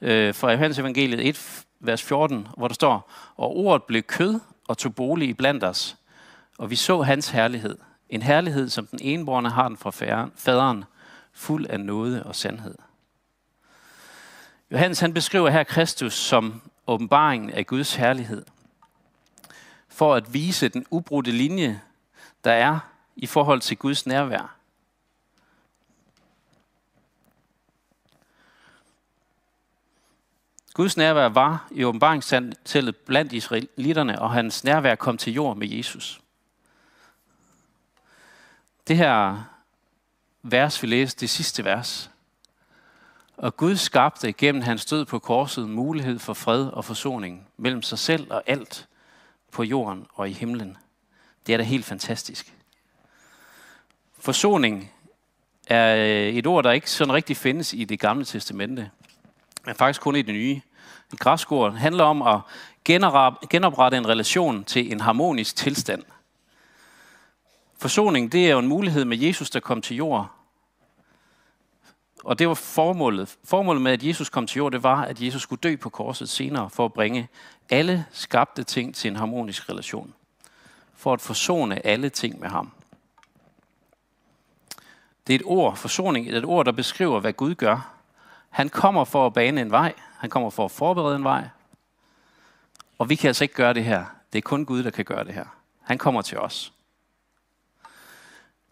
øh, 0.00 0.34
fra 0.34 0.50
Johannes 0.50 0.78
evangeliet 0.78 1.28
1, 1.28 1.64
vers 1.80 2.02
14, 2.02 2.48
hvor 2.56 2.68
der 2.68 2.74
står, 2.74 3.12
og 3.36 3.56
ordet 3.56 3.82
blev 3.82 4.02
kød 4.02 4.40
og 4.68 4.78
tog 4.78 4.94
bolig 4.94 5.36
blandt 5.36 5.64
os, 5.64 5.96
og 6.58 6.70
vi 6.70 6.76
så 6.76 7.02
hans 7.02 7.30
herlighed. 7.30 7.78
En 8.10 8.22
herlighed, 8.22 8.68
som 8.68 8.86
den 8.86 8.98
enborne 9.02 9.50
har 9.50 9.68
den 9.68 9.76
fra 9.76 9.90
faderen, 10.36 10.84
fuld 11.32 11.66
af 11.66 11.80
nåde 11.80 12.22
og 12.22 12.36
sandhed. 12.36 12.74
Johannes 14.70 15.00
han 15.00 15.14
beskriver 15.14 15.50
her 15.50 15.64
Kristus 15.64 16.14
som 16.14 16.62
åbenbaringen 16.86 17.50
af 17.50 17.66
Guds 17.66 17.94
herlighed, 17.94 18.44
for 19.88 20.14
at 20.14 20.34
vise 20.34 20.68
den 20.68 20.86
ubrudte 20.90 21.30
linje, 21.30 21.80
der 22.44 22.52
er 22.52 22.78
i 23.16 23.26
forhold 23.26 23.60
til 23.60 23.76
Guds 23.76 24.06
nærvær. 24.06 24.56
Guds 30.74 30.96
nærvær 30.96 31.28
var 31.28 31.68
i 31.70 31.84
åbenbaringsteltet 31.84 32.96
blandt 32.96 33.32
israelitterne, 33.32 34.22
og 34.22 34.30
hans 34.30 34.64
nærvær 34.64 34.94
kom 34.94 35.18
til 35.18 35.32
jord 35.32 35.56
med 35.56 35.68
Jesus. 35.68 36.20
Det 38.88 38.96
her 38.96 39.44
vers, 40.42 40.82
vi 40.82 40.86
læste, 40.86 41.20
det 41.20 41.30
sidste 41.30 41.64
vers. 41.64 42.10
Og 43.36 43.56
Gud 43.56 43.76
skabte 43.76 44.32
gennem 44.32 44.62
hans 44.62 44.84
død 44.84 45.04
på 45.04 45.18
korset 45.18 45.68
mulighed 45.68 46.18
for 46.18 46.34
fred 46.34 46.66
og 46.66 46.84
forsoning 46.84 47.46
mellem 47.56 47.82
sig 47.82 47.98
selv 47.98 48.32
og 48.32 48.42
alt 48.46 48.88
på 49.52 49.62
jorden 49.62 50.06
og 50.14 50.28
i 50.28 50.32
himlen. 50.32 50.76
Det 51.46 51.52
er 51.52 51.56
da 51.56 51.62
helt 51.64 51.84
fantastisk. 51.84 52.54
Forsoning 54.18 54.92
er 55.66 55.96
øh, 55.96 56.34
et 56.34 56.46
ord, 56.46 56.64
der 56.64 56.70
ikke 56.70 56.90
sådan 56.90 57.14
rigtig 57.14 57.36
findes 57.36 57.72
i 57.72 57.84
det 57.84 58.00
gamle 58.00 58.24
testamente, 58.24 58.90
men 59.64 59.74
faktisk 59.74 60.00
kun 60.00 60.16
i 60.16 60.22
det 60.22 60.34
nye. 60.34 60.60
Et 61.12 61.18
græsk 61.18 61.52
ord 61.52 61.72
handler 61.72 62.04
om 62.04 62.22
at 62.22 62.40
genoprette 63.50 63.98
en 63.98 64.08
relation 64.08 64.64
til 64.64 64.92
en 64.92 65.00
harmonisk 65.00 65.56
tilstand. 65.56 66.02
Forsoning, 67.78 68.32
det 68.32 68.46
er 68.46 68.50
jo 68.50 68.58
en 68.58 68.68
mulighed 68.68 69.04
med 69.04 69.18
Jesus, 69.18 69.50
der 69.50 69.60
kom 69.60 69.82
til 69.82 69.96
jord. 69.96 70.30
Og 72.24 72.38
det 72.38 72.48
var 72.48 72.54
formålet. 72.54 73.36
Formålet 73.44 73.82
med, 73.82 73.92
at 73.92 74.02
Jesus 74.02 74.28
kom 74.28 74.46
til 74.46 74.58
jord, 74.58 74.72
det 74.72 74.82
var, 74.82 75.02
at 75.02 75.22
Jesus 75.22 75.42
skulle 75.42 75.60
dø 75.60 75.76
på 75.76 75.90
korset 75.90 76.28
senere, 76.28 76.70
for 76.70 76.84
at 76.84 76.92
bringe 76.92 77.28
alle 77.70 78.06
skabte 78.12 78.64
ting 78.64 78.94
til 78.94 79.10
en 79.10 79.16
harmonisk 79.16 79.70
relation. 79.70 80.14
For 80.94 81.12
at 81.12 81.20
forsone 81.20 81.86
alle 81.86 82.08
ting 82.08 82.40
med 82.40 82.48
ham. 82.48 82.72
Det 85.26 85.34
er 85.34 85.38
et 85.38 85.44
ord, 85.44 85.76
forsoning, 85.76 86.28
er 86.28 86.38
et 86.38 86.44
ord, 86.44 86.64
der 86.64 86.72
beskriver, 86.72 87.20
hvad 87.20 87.32
Gud 87.32 87.54
gør. 87.54 87.92
Han 88.50 88.68
kommer 88.68 89.04
for 89.04 89.26
at 89.26 89.32
bane 89.32 89.60
en 89.60 89.70
vej. 89.70 89.94
Han 90.18 90.30
kommer 90.30 90.50
for 90.50 90.64
at 90.64 90.70
forberede 90.70 91.16
en 91.16 91.24
vej. 91.24 91.48
Og 92.98 93.08
vi 93.08 93.14
kan 93.14 93.28
altså 93.28 93.44
ikke 93.44 93.54
gøre 93.54 93.74
det 93.74 93.84
her. 93.84 94.04
Det 94.32 94.38
er 94.38 94.42
kun 94.42 94.64
Gud, 94.64 94.82
der 94.82 94.90
kan 94.90 95.04
gøre 95.04 95.24
det 95.24 95.34
her. 95.34 95.44
Han 95.82 95.98
kommer 95.98 96.22
til 96.22 96.38
os. 96.38 96.72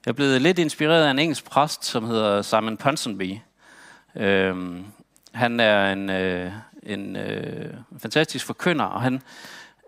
Jeg 0.06 0.11
er 0.11 0.14
blevet 0.14 0.42
lidt 0.42 0.58
inspireret 0.58 1.06
af 1.06 1.11
en 1.11 1.18
engelsk 1.18 1.44
præst, 1.44 1.84
som 1.84 2.04
hedder 2.04 2.42
Simon 2.42 2.76
Ponsonby. 2.76 3.38
Øhm, 4.16 4.84
han 5.32 5.61
er 5.61 5.92
en, 5.92 6.11
øh, 6.11 6.52
en 6.82 7.16
øh, 7.16 7.75
fantastisk 7.99 8.46
forkynder, 8.46 8.84
og 8.84 9.02
han 9.02 9.23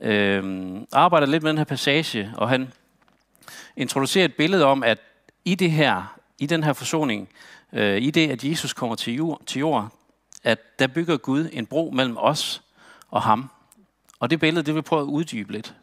øh, 0.03 0.77
arbejder 0.93 1.27
lidt 1.27 1.43
med 1.43 1.51
den 1.51 1.59
her 1.59 1.65
passage, 1.65 2.33
og 2.37 2.49
han 2.49 2.73
introducerer 3.77 4.25
et 4.25 4.35
billede 4.35 4.65
om, 4.65 4.83
at 4.83 4.99
i 5.45 5.55
det 5.55 5.71
her, 5.71 6.19
i 6.39 6.47
den 6.47 6.65
her 6.65 6.73
forsoning, 6.73 7.29
øh, 7.73 8.03
i 8.03 8.11
det, 8.11 8.31
at 8.31 8.45
Jesus 8.45 8.73
kommer 8.73 8.97
til 8.97 9.15
jord, 9.15 9.43
til 9.47 9.61
jord, 9.61 9.89
at 10.45 10.79
der 10.79 10.87
bygger 10.87 11.17
Gud 11.17 11.49
en 11.53 11.67
bro 11.67 11.91
mellem 11.95 12.17
os 12.19 12.63
og 13.11 13.23
ham. 13.23 13.51
Og 14.21 14.31
det 14.31 14.41
billede, 14.41 14.67
det 14.67 14.75
vil 14.75 14.83
prøve 14.83 15.03
at 15.03 15.07
uddybe 15.07 15.53
lidt. 15.53 15.75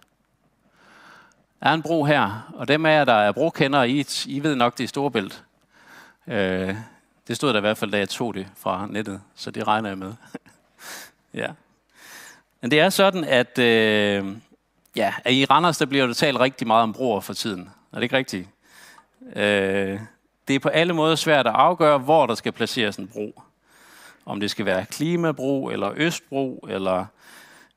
Er 1.64 1.74
en 1.74 1.82
bro 1.82 2.04
her, 2.04 2.52
og 2.54 2.68
dem 2.68 2.86
af 2.86 2.92
jer, 3.00 3.06
der 3.06 3.14
er 3.14 3.32
brokendere, 3.32 3.90
I, 3.90 4.06
I 4.26 4.44
ved 4.44 4.56
nok, 4.56 4.78
det 4.78 4.84
er 4.84 4.88
Storebælt. 4.88 5.44
Øh, 6.28 6.76
det 7.28 7.36
stod 7.36 7.50
der 7.50 7.58
i 7.58 7.62
hvert 7.62 7.78
fald, 7.78 7.92
da 7.92 7.98
jeg 7.98 8.10
tog 8.10 8.34
det 8.34 8.48
fra 8.58 8.88
nettet, 8.90 9.22
så 9.36 9.52
det 9.52 9.68
regner 9.68 9.90
jeg 9.90 9.98
med. 9.98 10.14
ja. 11.42 11.48
Men 12.62 12.72
det 12.72 12.80
er 12.80 12.90
sådan, 12.90 13.24
at, 13.24 13.60
øh, 13.60 14.26
ja, 14.96 15.14
at 15.24 15.34
i 15.34 15.46
Randers, 15.46 15.78
der 15.78 15.86
bliver 15.86 16.08
der 16.08 16.14
talt 16.14 16.40
rigtig 16.40 16.68
meget 16.68 16.84
om 16.84 16.94
broer 16.94 17.20
for 17.20 17.34
tiden. 17.34 17.70
Er 17.92 17.96
det 17.96 18.04
ikke 18.04 18.18
rigtigt? 18.18 18.50
Øh, 19.36 20.00
det 20.48 20.56
er 20.56 20.60
på 20.60 20.70
alle 20.70 20.94
måder 20.94 21.16
svært 21.16 21.48
at 21.48 21.54
afgøre, 21.56 21.98
hvor 21.98 22.26
der 22.26 22.36
skal 22.36 22.52
placeres 22.52 22.96
en 22.96 23.08
bro. 23.08 23.42
Om 24.26 24.40
det 24.40 24.52
skal 24.52 24.66
være 24.66 24.86
klimabro, 24.86 25.70
eller 25.70 25.92
østbro, 25.96 26.68
eller 26.70 27.06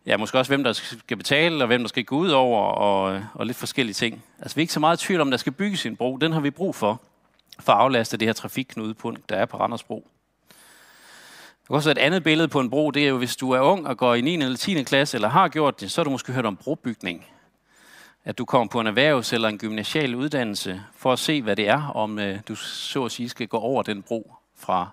ja, 0.06 0.16
måske 0.16 0.38
også 0.38 0.50
hvem 0.50 0.64
der 0.64 0.72
skal 0.72 1.16
betale, 1.16 1.64
og 1.64 1.66
hvem 1.66 1.80
der 1.80 1.88
skal 1.88 2.04
gå 2.04 2.16
ud 2.16 2.28
over, 2.28 2.60
og, 2.60 3.22
og 3.34 3.46
lidt 3.46 3.56
forskellige 3.56 3.94
ting. 3.94 4.25
Altså 4.38 4.54
vi 4.54 4.60
er 4.60 4.62
ikke 4.62 4.72
så 4.72 4.80
meget 4.80 5.02
i 5.02 5.06
tvivl 5.06 5.20
om, 5.20 5.30
der 5.30 5.38
skal 5.38 5.52
bygges 5.52 5.86
en 5.86 5.96
bro. 5.96 6.16
Den 6.16 6.32
har 6.32 6.40
vi 6.40 6.50
brug 6.50 6.75
for, 6.75 7.02
for 7.60 7.72
at 7.72 7.78
aflaste 7.78 8.16
det 8.16 8.28
her 8.28 8.32
trafikknudepunkt, 8.32 9.28
der 9.28 9.36
er 9.36 9.46
på 9.46 9.56
Randersbro. 9.56 10.08
Der 11.62 11.66
kan 11.66 11.76
også 11.76 11.90
et 11.90 11.98
andet 11.98 12.25
billede 12.25 12.48
på 12.48 12.60
en 12.60 12.70
bro, 12.70 12.90
det 12.90 13.04
er 13.04 13.08
jo, 13.08 13.18
hvis 13.18 13.36
du 13.36 13.50
er 13.50 13.60
ung 13.60 13.86
og 13.86 13.96
går 13.96 14.14
i 14.14 14.20
9. 14.20 14.34
eller 14.34 14.56
10. 14.56 14.82
klasse, 14.82 15.16
eller 15.16 15.28
har 15.28 15.48
gjort 15.48 15.80
det, 15.80 15.90
så 15.90 16.00
har 16.00 16.04
du 16.04 16.10
måske 16.10 16.32
hørt 16.32 16.46
om 16.46 16.56
brobygning. 16.56 17.26
At 18.25 18.38
du 18.38 18.44
kommer 18.44 18.68
på 18.68 18.80
en 18.80 18.86
erhvervs- 18.86 19.34
eller 19.34 19.48
en 19.48 19.58
gymnasial 19.58 20.14
uddannelse, 20.14 20.82
for 20.96 21.12
at 21.12 21.18
se, 21.18 21.42
hvad 21.42 21.56
det 21.56 21.68
er, 21.68 21.88
om 21.88 22.18
øh, 22.18 22.38
du 22.48 22.54
så 22.54 23.04
at 23.04 23.12
sige 23.12 23.28
skal 23.28 23.48
gå 23.48 23.58
over 23.58 23.82
den 23.82 24.02
bro 24.02 24.34
fra 24.56 24.88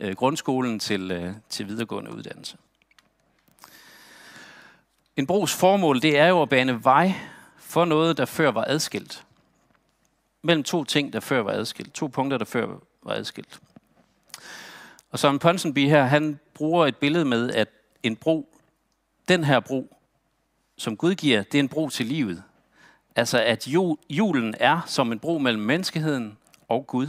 øh, 0.00 0.14
grundskolen 0.14 0.78
til, 0.78 1.10
øh, 1.10 1.32
til 1.48 1.68
videregående 1.68 2.12
uddannelse. 2.12 2.56
En 5.16 5.26
bros 5.26 5.54
formål, 5.54 6.02
det 6.02 6.18
er 6.18 6.26
jo 6.26 6.42
at 6.42 6.48
bane 6.48 6.84
vej 6.84 7.12
for 7.56 7.84
noget, 7.84 8.16
der 8.16 8.24
før 8.24 8.50
var 8.50 8.64
adskilt. 8.68 9.24
Mellem 10.42 10.64
to 10.64 10.84
ting, 10.84 11.12
der 11.12 11.20
før 11.20 11.42
var 11.42 11.52
adskilt. 11.52 11.94
To 11.94 12.06
punkter, 12.06 12.38
der 12.38 12.44
før 12.44 12.66
var 13.02 13.12
adskilt. 13.12 13.60
Og 15.10 15.18
Søren 15.18 15.38
Ponsonby 15.38 15.88
her, 15.88 16.04
han 16.04 16.40
bruger 16.54 16.86
et 16.86 16.96
billede 16.96 17.24
med, 17.24 17.50
at 17.50 17.68
en 18.02 18.16
bro, 18.16 18.48
den 19.28 19.44
her 19.44 19.60
bro, 19.60 19.96
som 20.76 20.96
Gud 20.96 21.14
giver, 21.14 21.42
det 21.42 21.54
er 21.54 21.62
en 21.62 21.68
bro 21.68 21.88
til 21.88 22.06
livet. 22.06 22.42
Altså 23.16 23.42
at 23.42 23.68
julen 24.10 24.54
er 24.60 24.80
som 24.86 25.12
en 25.12 25.18
bro 25.18 25.38
mellem 25.38 25.62
menneskeheden 25.62 26.38
og 26.68 26.86
Gud. 26.86 27.06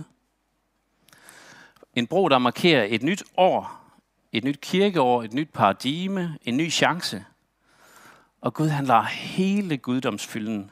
En 1.95 2.07
bro, 2.07 2.29
der 2.29 2.37
markerer 2.37 2.85
et 2.89 3.03
nyt 3.03 3.23
år, 3.37 3.81
et 4.31 4.43
nyt 4.43 4.61
kirkeår, 4.61 5.23
et 5.23 5.33
nyt 5.33 5.49
paradigme, 5.53 6.37
en 6.45 6.57
ny 6.57 6.71
chance. 6.71 7.25
Og 8.47 8.53
Gud 8.53 8.69
han 8.69 8.85
lader 8.85 9.03
hele 9.03 9.77
guddomsfylden 9.77 10.71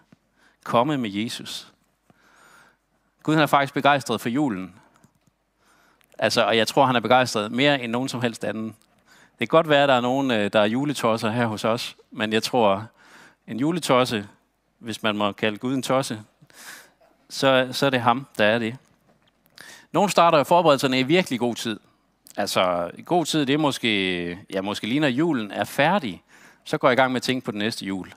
komme 0.64 0.98
med 0.98 1.10
Jesus. 1.10 1.74
Gud 3.24 3.34
han 3.34 3.44
er 3.44 3.48
faktisk 3.48 3.74
begejstret 3.74 4.22
for 4.22 4.30
julen. 4.30 4.76
Altså, 6.20 6.46
og 6.46 6.58
jeg 6.58 6.68
tror, 6.68 6.86
han 6.86 6.96
er 6.96 7.00
begejstret 7.00 7.52
mere 7.52 7.82
end 7.82 7.92
nogen 7.92 8.10
som 8.10 8.22
helst 8.22 8.44
anden. 8.44 8.76
Det 9.30 9.38
kan 9.40 9.48
godt 9.48 9.70
være, 9.70 9.84
at 9.84 9.90
der 9.90 9.96
er 9.96 10.02
nogen, 10.02 10.32
øh, 10.32 10.54
der 10.54 10.60
er 10.60 10.66
juletosser 10.66 11.30
her 11.30 11.46
hos 11.46 11.66
os, 11.66 11.96
men 12.12 12.34
jeg 12.34 12.44
tror, 12.44 12.88
en 13.48 13.60
juletosse, 13.60 14.28
hvis 14.80 15.04
man 15.04 15.18
må 15.18 15.32
kalde 15.32 15.58
Gud 15.58 15.74
en 15.74 15.84
tosse, 15.84 16.22
så, 17.30 17.70
så 17.72 17.86
er 17.86 17.90
det 17.90 18.02
ham, 18.02 18.28
der 18.38 18.46
er 18.46 18.60
det. 18.60 18.78
Nogle 19.92 20.10
starter 20.10 20.38
jo 20.38 20.44
forberedelserne 20.44 21.00
i 21.00 21.04
virkelig 21.04 21.40
god 21.40 21.56
tid. 21.56 21.80
Altså, 22.38 22.92
god 23.06 23.26
tid, 23.26 23.46
det 23.46 23.54
er 23.54 23.58
måske, 23.58 24.40
ja, 24.54 24.62
måske 24.62 24.88
lige 24.88 25.00
når 25.00 25.08
julen 25.08 25.52
er 25.52 25.64
færdig, 25.64 26.22
så 26.66 26.78
går 26.78 26.88
jeg 26.88 26.94
i 26.94 27.02
gang 27.02 27.12
med 27.12 27.20
at 27.20 27.24
tænke 27.24 27.46
på 27.46 27.52
den 27.52 27.60
næste 27.60 27.86
jul. 27.86 28.14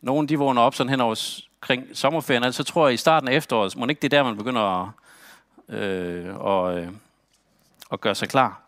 Nogle, 0.00 0.28
de 0.28 0.38
vågner 0.38 0.62
op 0.62 0.74
sådan 0.74 0.90
hen 0.90 1.00
over 1.00 1.40
kring 1.60 1.86
sommerferien, 1.92 2.44
altså 2.44 2.62
så 2.62 2.72
tror 2.72 2.86
jeg 2.86 2.94
i 2.94 2.96
starten 2.96 3.28
af 3.28 3.36
efteråret, 3.36 3.76
må 3.76 3.86
ikke 3.86 4.00
det 4.00 4.12
er 4.12 4.18
der, 4.18 4.24
man 4.24 4.36
begynder 4.36 4.62
at, 4.62 4.88
øh, 5.76 6.36
og, 6.36 6.78
øh, 6.78 6.88
at 7.92 8.00
gøre 8.00 8.14
sig 8.14 8.28
klar. 8.28 8.60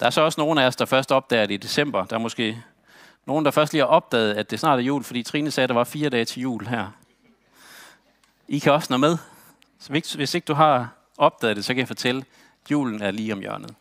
Der 0.00 0.06
er 0.06 0.10
så 0.10 0.20
også 0.20 0.40
nogle 0.40 0.62
af 0.62 0.66
os, 0.66 0.76
der 0.76 0.84
først 0.84 1.12
opdager 1.12 1.46
det 1.46 1.54
i 1.54 1.56
december. 1.56 2.04
Der 2.04 2.16
er 2.16 2.20
måske 2.20 2.62
nogen, 3.26 3.44
der 3.44 3.50
først 3.50 3.72
lige 3.72 3.82
har 3.82 3.88
opdaget, 3.88 4.34
at 4.34 4.50
det 4.50 4.60
snart 4.60 4.78
er 4.78 4.82
jul, 4.82 5.04
fordi 5.04 5.22
Trine 5.22 5.50
sagde, 5.50 5.64
at 5.64 5.68
der 5.68 5.74
var 5.74 5.84
fire 5.84 6.08
dage 6.08 6.24
til 6.24 6.42
jul 6.42 6.66
her. 6.66 6.90
I 8.48 8.58
kan 8.58 8.72
også 8.72 8.92
nå 8.92 8.96
med. 8.96 9.16
Så 9.78 10.16
hvis 10.16 10.34
ikke 10.34 10.44
du 10.44 10.54
har 10.54 10.88
opdaget 11.18 11.56
det, 11.56 11.64
så 11.64 11.74
kan 11.74 11.78
jeg 11.78 11.88
fortælle, 11.88 12.24
at 12.64 12.70
julen 12.70 13.02
er 13.02 13.10
lige 13.10 13.32
om 13.32 13.40
hjørnet. 13.40 13.74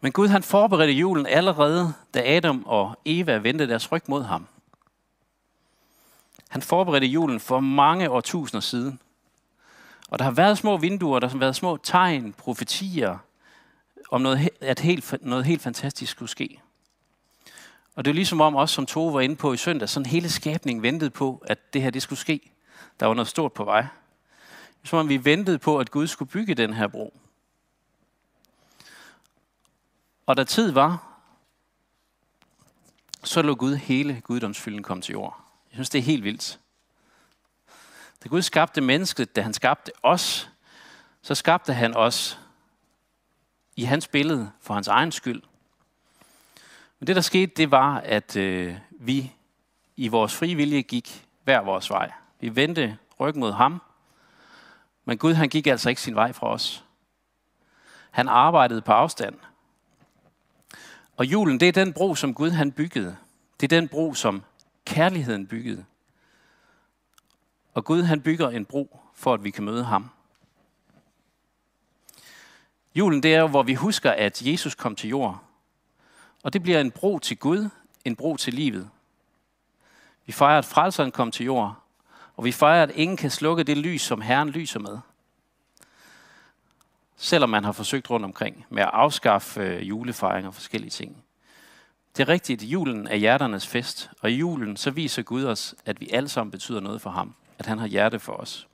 Men 0.00 0.12
Gud 0.12 0.28
han 0.28 0.42
forberedte 0.42 0.92
julen 0.92 1.26
allerede, 1.26 1.94
da 2.14 2.36
Adam 2.36 2.64
og 2.66 2.98
Eva 3.04 3.36
vendte 3.36 3.68
deres 3.68 3.92
ryg 3.92 4.02
mod 4.06 4.22
ham. 4.22 4.46
Han 6.48 6.62
forberedte 6.62 7.06
julen 7.06 7.40
for 7.40 7.60
mange 7.60 8.10
årtusinder 8.10 8.60
siden. 8.60 9.00
Og 10.08 10.18
der 10.18 10.24
har 10.24 10.32
været 10.32 10.58
små 10.58 10.76
vinduer, 10.76 11.18
der 11.18 11.28
har 11.28 11.38
været 11.38 11.56
små 11.56 11.76
tegn, 11.76 12.32
profetier, 12.32 13.18
om 14.10 14.20
noget, 14.20 14.48
at 14.60 14.80
helt, 14.80 15.14
noget 15.20 15.44
helt 15.44 15.62
fantastisk 15.62 16.12
skulle 16.12 16.30
ske. 16.30 16.60
Og 17.94 18.04
det 18.04 18.10
er 18.10 18.14
ligesom 18.14 18.40
om 18.40 18.56
os, 18.56 18.70
som 18.70 18.86
Tove 18.86 19.14
var 19.14 19.20
inde 19.20 19.36
på 19.36 19.52
i 19.52 19.56
søndag, 19.56 19.88
sådan 19.88 20.06
hele 20.06 20.28
skabningen 20.28 20.82
ventede 20.82 21.10
på, 21.10 21.42
at 21.46 21.74
det 21.74 21.82
her 21.82 21.90
det 21.90 22.02
skulle 22.02 22.18
ske. 22.18 22.52
Der 23.00 23.06
var 23.06 23.14
noget 23.14 23.28
stort 23.28 23.52
på 23.52 23.64
vej. 23.64 23.86
Som 24.84 24.98
om 24.98 25.08
vi 25.08 25.24
ventede 25.24 25.58
på, 25.58 25.78
at 25.78 25.90
Gud 25.90 26.06
skulle 26.06 26.30
bygge 26.30 26.54
den 26.54 26.72
her 26.72 26.86
bro. 26.86 27.20
Og 30.26 30.36
da 30.36 30.44
tid 30.44 30.70
var, 30.70 31.20
så 33.24 33.42
lå 33.42 33.54
Gud 33.54 33.74
hele 33.74 34.20
guddomsfylden 34.20 34.82
komme 34.82 35.02
til 35.02 35.12
jord. 35.12 35.40
Jeg 35.70 35.76
synes, 35.76 35.90
det 35.90 35.98
er 35.98 36.02
helt 36.02 36.24
vildt. 36.24 36.60
Da 38.24 38.28
Gud 38.28 38.42
skabte 38.42 38.80
mennesket, 38.80 39.36
da 39.36 39.42
han 39.42 39.54
skabte 39.54 39.92
os, 40.02 40.50
så 41.22 41.34
skabte 41.34 41.72
han 41.72 41.96
os 41.96 42.38
i 43.76 43.84
hans 43.84 44.08
billede 44.08 44.52
for 44.60 44.74
hans 44.74 44.88
egen 44.88 45.12
skyld. 45.12 45.42
Men 46.98 47.06
det, 47.06 47.16
der 47.16 47.22
skete, 47.22 47.52
det 47.56 47.70
var, 47.70 48.00
at 48.00 48.36
øh, 48.36 48.76
vi 48.90 49.32
i 49.96 50.08
vores 50.08 50.34
frivillige 50.34 50.56
vilje 50.56 50.82
gik 50.82 51.26
hver 51.44 51.60
vores 51.60 51.90
vej. 51.90 52.12
Vi 52.40 52.56
vendte 52.56 52.98
ryggen 53.20 53.40
mod 53.40 53.52
ham, 53.52 53.82
men 55.04 55.18
Gud 55.18 55.34
han 55.34 55.48
gik 55.48 55.66
altså 55.66 55.88
ikke 55.88 56.00
sin 56.00 56.14
vej 56.14 56.32
fra 56.32 56.48
os. 56.48 56.84
Han 58.10 58.28
arbejdede 58.28 58.82
på 58.82 58.92
afstand. 58.92 59.38
Og 61.16 61.26
julen, 61.26 61.60
det 61.60 61.68
er 61.68 61.72
den 61.72 61.92
bro, 61.92 62.14
som 62.14 62.34
Gud 62.34 62.50
han 62.50 62.72
byggede. 62.72 63.16
Det 63.60 63.72
er 63.72 63.80
den 63.80 63.88
bro, 63.88 64.14
som 64.14 64.42
kærligheden 64.84 65.46
byggede. 65.46 65.84
Og 67.74 67.84
Gud 67.84 68.02
han 68.02 68.20
bygger 68.20 68.50
en 68.50 68.64
bro, 68.64 69.00
for 69.14 69.34
at 69.34 69.44
vi 69.44 69.50
kan 69.50 69.64
møde 69.64 69.84
ham. 69.84 70.10
Julen 72.94 73.22
det 73.22 73.34
er 73.34 73.46
hvor 73.46 73.62
vi 73.62 73.74
husker, 73.74 74.10
at 74.10 74.42
Jesus 74.42 74.74
kom 74.74 74.96
til 74.96 75.10
jord. 75.10 75.42
Og 76.42 76.52
det 76.52 76.62
bliver 76.62 76.80
en 76.80 76.90
bro 76.90 77.18
til 77.18 77.36
Gud, 77.36 77.68
en 78.04 78.16
bro 78.16 78.36
til 78.36 78.54
livet. 78.54 78.90
Vi 80.26 80.32
fejrer, 80.32 80.58
at 80.58 80.64
frelseren 80.64 81.12
kom 81.12 81.30
til 81.30 81.46
jord, 81.46 81.74
og 82.36 82.44
vi 82.44 82.52
fejrer, 82.52 82.82
at 82.82 82.90
ingen 82.90 83.16
kan 83.16 83.30
slukke 83.30 83.62
det 83.62 83.78
lys, 83.78 84.02
som 84.02 84.20
Herren 84.20 84.48
lyser 84.48 84.80
med. 84.80 84.98
Selvom 87.16 87.50
man 87.50 87.64
har 87.64 87.72
forsøgt 87.72 88.10
rundt 88.10 88.24
omkring 88.24 88.66
med 88.70 88.82
at 88.82 88.90
afskaffe 88.92 89.60
øh, 89.60 89.88
julefejringer 89.88 90.48
og 90.48 90.54
forskellige 90.54 90.90
ting. 90.90 91.24
Det 92.16 92.22
er 92.22 92.28
rigtigt, 92.28 92.62
julen 92.62 93.06
er 93.06 93.16
hjerternes 93.16 93.66
fest, 93.66 94.10
og 94.22 94.30
i 94.30 94.34
julen 94.34 94.76
så 94.76 94.90
viser 94.90 95.22
Gud 95.22 95.44
os, 95.44 95.74
at 95.84 96.00
vi 96.00 96.10
alle 96.12 96.28
sammen 96.28 96.50
betyder 96.50 96.80
noget 96.80 97.02
for 97.02 97.10
ham 97.10 97.34
at 97.58 97.66
han 97.66 97.78
har 97.78 97.86
hjerte 97.86 98.18
for 98.18 98.32
os. 98.32 98.68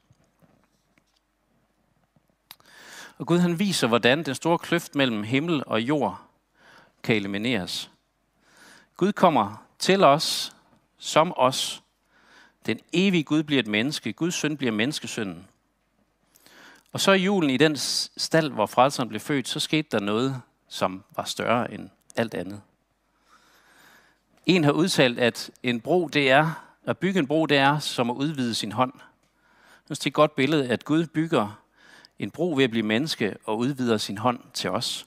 Og 3.19 3.27
Gud 3.27 3.39
han 3.39 3.59
viser, 3.59 3.87
hvordan 3.87 4.23
den 4.23 4.35
store 4.35 4.59
kløft 4.59 4.95
mellem 4.95 5.23
himmel 5.23 5.63
og 5.67 5.81
jord 5.81 6.21
kan 7.03 7.17
elimineres. 7.17 7.91
Gud 8.97 9.13
kommer 9.13 9.67
til 9.79 10.05
os 10.05 10.57
som 10.99 11.33
os. 11.37 11.83
Den 12.67 12.81
evige 12.93 13.25
Gud 13.25 13.43
bliver 13.43 13.63
et 13.63 13.67
menneske. 13.67 14.13
Guds 14.13 14.35
søn 14.35 14.57
bliver 14.57 14.73
menneskesønnen. 14.73 15.49
Og 16.93 17.01
så 17.01 17.13
i 17.13 17.23
julen 17.23 17.51
i 17.51 17.57
den 17.57 17.77
stald, 17.77 18.51
hvor 18.51 18.67
frelseren 18.67 19.09
blev 19.09 19.21
født, 19.21 19.49
så 19.49 19.61
skete 19.61 19.89
der 19.93 20.01
noget, 20.01 20.43
som 20.69 21.05
var 21.17 21.25
større 21.25 21.75
end 21.75 21.91
alt 22.17 22.35
andet. 22.35 22.61
En 24.47 24.65
har 24.65 24.73
udtalt, 24.73 25.19
at 25.19 25.51
en 25.63 25.81
bro 25.81 26.09
det 26.09 26.31
er 26.31 26.69
At 26.85 26.99
bygge 26.99 27.19
en 27.19 27.27
bro, 27.27 27.47
det 27.47 27.57
er 27.57 27.79
som 27.79 28.11
at 28.11 28.15
udvide 28.15 28.55
sin 28.55 28.73
hånd. 28.73 28.93
Jeg 28.97 29.87
synes, 29.87 29.99
det 29.99 30.07
er 30.07 30.11
et 30.11 30.15
godt 30.15 30.35
billede, 30.35 30.69
at 30.69 30.85
Gud 30.85 31.07
bygger 31.07 31.61
en 32.19 32.31
bro 32.31 32.55
ved 32.57 32.65
at 32.65 32.71
blive 32.71 32.87
menneske 32.87 33.37
og 33.45 33.59
udvider 33.59 33.97
sin 33.97 34.19
hånd 34.19 34.41
til 34.55 34.71
os. 34.71 35.07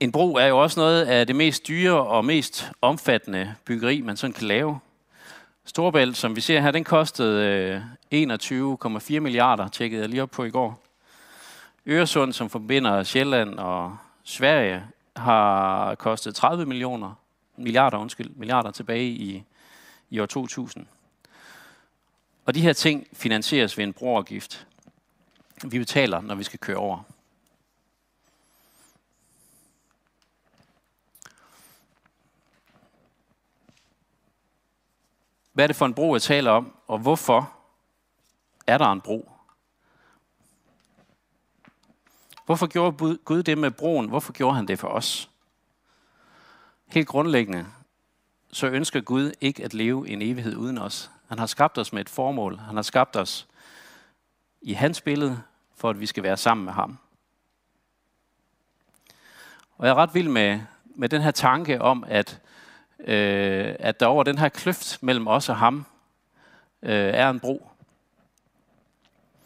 En 0.00 0.12
bro 0.12 0.34
er 0.34 0.46
jo 0.46 0.62
også 0.62 0.80
noget 0.80 1.04
af 1.04 1.26
det 1.26 1.36
mest 1.36 1.68
dyre 1.68 2.06
og 2.06 2.24
mest 2.24 2.72
omfattende 2.82 3.54
byggeri, 3.64 4.00
man 4.00 4.16
sådan 4.16 4.34
kan 4.34 4.46
lave. 4.46 4.80
Storbælt, 5.66 6.16
som 6.16 6.36
vi 6.36 6.40
ser 6.40 6.60
her, 6.60 6.70
den 6.70 6.84
kostede 6.84 7.82
øh, 8.12 8.28
21,4 9.16 9.20
milliarder, 9.20 9.68
tjekkede 9.68 10.00
jeg 10.00 10.08
lige 10.08 10.22
op 10.22 10.30
på 10.30 10.44
i 10.44 10.50
går. 10.50 10.82
Øresund, 11.86 12.32
som 12.32 12.50
forbinder 12.50 13.02
Sjælland 13.02 13.58
og 13.58 13.96
Sverige, 14.24 14.86
har 15.16 15.94
kostet 15.94 16.34
30 16.34 16.66
millioner, 16.66 17.14
milliarder, 17.56 17.98
undskyld, 17.98 18.30
milliarder 18.30 18.70
tilbage 18.70 19.06
i, 19.08 19.44
i 20.10 20.20
år 20.20 20.26
2000. 20.26 20.86
Og 22.44 22.54
de 22.54 22.60
her 22.60 22.72
ting 22.72 23.06
finansieres 23.12 23.78
ved 23.78 23.84
en 23.84 23.92
broafgift. 23.92 24.66
Vi 25.64 25.78
betaler, 25.78 26.20
når 26.20 26.34
vi 26.34 26.44
skal 26.44 26.58
køre 26.58 26.76
over. 26.76 27.02
Hvad 35.54 35.64
er 35.64 35.66
det 35.66 35.76
for 35.76 35.86
en 35.86 35.94
bro, 35.94 36.14
jeg 36.14 36.22
taler 36.22 36.50
om, 36.50 36.76
og 36.86 36.98
hvorfor 36.98 37.52
er 38.66 38.78
der 38.78 38.92
en 38.92 39.00
bro? 39.00 39.30
Hvorfor 42.46 42.66
gjorde 42.66 43.18
Gud 43.24 43.42
det 43.42 43.58
med 43.58 43.70
broen? 43.70 44.08
Hvorfor 44.08 44.32
gjorde 44.32 44.56
han 44.56 44.68
det 44.68 44.78
for 44.78 44.88
os? 44.88 45.30
Helt 46.86 47.08
grundlæggende, 47.08 47.66
så 48.52 48.66
ønsker 48.66 49.00
Gud 49.00 49.32
ikke 49.40 49.64
at 49.64 49.74
leve 49.74 50.08
en 50.08 50.22
evighed 50.22 50.56
uden 50.56 50.78
os. 50.78 51.10
Han 51.28 51.38
har 51.38 51.46
skabt 51.46 51.78
os 51.78 51.92
med 51.92 52.00
et 52.00 52.08
formål. 52.08 52.58
Han 52.58 52.74
har 52.74 52.82
skabt 52.82 53.16
os 53.16 53.48
i 54.62 54.72
hans 54.72 55.00
billede, 55.00 55.42
for 55.74 55.90
at 55.90 56.00
vi 56.00 56.06
skal 56.06 56.22
være 56.22 56.36
sammen 56.36 56.64
med 56.64 56.72
ham. 56.72 56.98
Og 59.76 59.86
jeg 59.86 59.90
er 59.90 59.94
ret 59.94 60.14
vild 60.14 60.28
med, 60.28 60.60
med 60.84 61.08
den 61.08 61.22
her 61.22 61.30
tanke 61.30 61.82
om, 61.82 62.04
at, 62.08 62.40
øh, 63.00 63.74
at 63.78 64.00
der 64.00 64.06
over 64.06 64.24
den 64.24 64.38
her 64.38 64.48
kløft 64.48 64.98
mellem 65.02 65.26
os 65.26 65.48
og 65.48 65.56
ham 65.56 65.86
øh, 66.82 67.14
er 67.14 67.30
en 67.30 67.40
bro. 67.40 67.68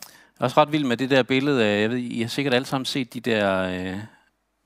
Jeg 0.06 0.44
er 0.44 0.44
også 0.44 0.60
ret 0.60 0.72
vild 0.72 0.84
med 0.84 0.96
det 0.96 1.10
der 1.10 1.22
billede 1.22 1.64
af, 1.64 1.80
jeg 1.80 1.90
ved, 1.90 1.98
I 1.98 2.20
har 2.20 2.28
sikkert 2.28 2.54
alle 2.54 2.66
sammen 2.66 2.84
set 2.84 3.14
de 3.14 3.20
der 3.20 3.62
øh, 3.62 3.98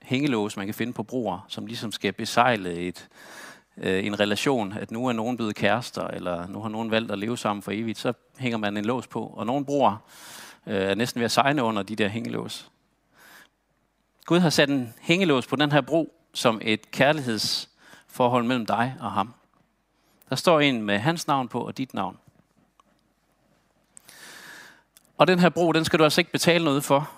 hængelås, 0.03 0.57
man 0.57 0.67
kan 0.67 0.75
finde 0.75 0.93
på 0.93 1.03
broer, 1.03 1.47
som 1.49 1.67
ligesom 1.67 1.93
skal 1.93 2.13
besejle 2.13 2.75
et, 2.75 3.09
øh, 3.77 4.07
en 4.07 4.21
relation, 4.21 4.73
at 4.73 4.91
nu 4.91 5.07
er 5.07 5.13
nogen 5.13 5.37
blevet 5.37 5.55
kærester, 5.55 6.07
eller 6.07 6.47
nu 6.47 6.61
har 6.61 6.69
nogen 6.69 6.91
valgt 6.91 7.13
at 7.13 7.19
leve 7.19 7.39
sammen 7.39 7.63
for 7.63 7.71
evigt, 7.71 7.99
så 7.99 8.13
hænger 8.39 8.59
man 8.59 8.77
en 8.77 8.85
lås 8.85 9.07
på. 9.07 9.27
Og 9.27 9.47
nogle 9.47 9.65
broer 9.65 9.97
øh, 10.67 10.77
er 10.77 10.95
næsten 10.95 11.19
ved 11.19 11.25
at 11.25 11.31
sejne 11.31 11.63
under 11.63 11.83
de 11.83 11.97
der 11.97 12.09
hængelås. 12.09 12.71
Gud 14.25 14.39
har 14.39 14.51
sat 14.51 14.69
en 14.69 14.95
hængelås 15.01 15.47
på 15.47 15.57
den 15.57 15.73
her 15.73 15.81
bro 15.81 16.15
som 16.35 16.61
et 16.63 16.91
kærligheds 16.91 17.71
forhold 18.13 18.45
mellem 18.45 18.67
dig 18.67 18.97
og 19.01 19.13
ham. 19.13 19.35
Der 20.29 20.37
står 20.37 20.61
en 20.61 20.83
med 20.83 20.99
hans 20.99 21.27
navn 21.27 21.49
på 21.49 21.61
og 21.67 21.79
dit 21.79 21.95
navn. 21.95 22.19
Og 25.19 25.27
den 25.27 25.39
her 25.39 25.49
bro, 25.49 25.73
den 25.73 25.85
skal 25.85 25.99
du 25.99 26.05
altså 26.05 26.21
ikke 26.21 26.33
betale 26.33 26.65
noget 26.65 26.85
for 26.85 27.11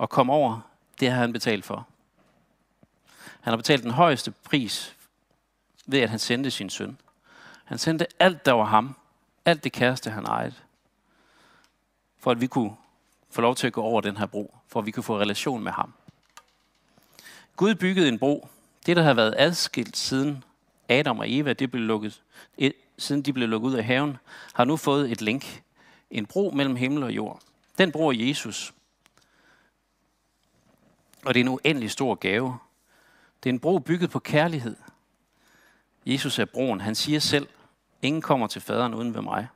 at 0.00 0.10
komme 0.10 0.32
over. 0.32 0.60
Det 1.00 1.10
har 1.10 1.20
han 1.20 1.32
betalt 1.32 1.64
for. 1.64 1.86
Han 3.40 3.50
har 3.50 3.56
betalt 3.56 3.82
den 3.82 3.90
højeste 3.90 4.30
pris 4.30 4.96
ved, 5.86 6.00
at 6.00 6.10
han 6.10 6.18
sendte 6.18 6.50
sin 6.50 6.70
søn. 6.70 6.98
Han 7.64 7.78
sendte 7.78 8.06
alt, 8.18 8.46
der 8.46 8.52
var 8.52 8.64
ham. 8.64 8.96
Alt 9.44 9.64
det 9.64 9.72
kæreste, 9.72 10.10
han 10.10 10.24
ejede. 10.24 10.54
For 12.18 12.30
at 12.30 12.40
vi 12.40 12.46
kunne 12.46 12.76
få 13.30 13.40
lov 13.40 13.54
til 13.54 13.66
at 13.66 13.72
gå 13.72 13.82
over 13.82 14.00
den 14.00 14.16
her 14.16 14.26
bro. 14.26 14.54
For 14.68 14.80
at 14.80 14.86
vi 14.86 14.90
kunne 14.90 15.04
få 15.04 15.18
relation 15.18 15.62
med 15.62 15.72
ham. 15.72 15.92
Gud 17.56 17.74
byggede 17.74 18.08
en 18.08 18.18
bro. 18.18 18.48
Det, 18.86 18.96
der 18.96 19.02
har 19.02 19.14
været 19.14 19.34
adskilt 19.38 19.96
siden 19.96 20.44
Adam 20.88 21.18
og 21.18 21.32
Eva, 21.32 21.52
det 21.52 21.70
blev 21.70 21.82
lukket, 21.82 22.22
siden 22.98 23.22
de 23.22 23.32
blev 23.32 23.48
lukket 23.48 23.68
ud 23.68 23.74
af 23.74 23.84
haven, 23.84 24.16
har 24.54 24.64
nu 24.64 24.76
fået 24.76 25.12
et 25.12 25.22
link 25.22 25.62
en 26.10 26.26
bro 26.26 26.50
mellem 26.54 26.76
himmel 26.76 27.02
og 27.02 27.12
jord. 27.12 27.40
Den 27.78 27.92
bro 27.92 28.08
er 28.08 28.12
Jesus. 28.12 28.74
Og 31.24 31.34
det 31.34 31.40
er 31.40 31.44
en 31.44 31.48
uendelig 31.48 31.90
stor 31.90 32.14
gave. 32.14 32.58
Det 33.42 33.50
er 33.50 33.52
en 33.54 33.60
bro 33.60 33.78
bygget 33.78 34.10
på 34.10 34.18
kærlighed. 34.18 34.76
Jesus 36.06 36.38
er 36.38 36.44
broen. 36.44 36.80
Han 36.80 36.94
siger 36.94 37.18
selv, 37.18 37.48
ingen 38.02 38.22
kommer 38.22 38.46
til 38.46 38.62
faderen 38.62 38.94
uden 38.94 39.14
ved 39.14 39.22
mig. 39.22 39.48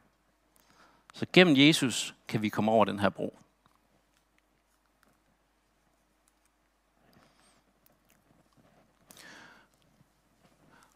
Så 1.15 1.27
gennem 1.33 1.57
Jesus 1.57 2.15
kan 2.29 2.43
vi 2.43 2.49
komme 2.49 2.71
over 2.73 2.85
den 2.85 2.99
her 2.99 3.09
bro. 3.09 3.39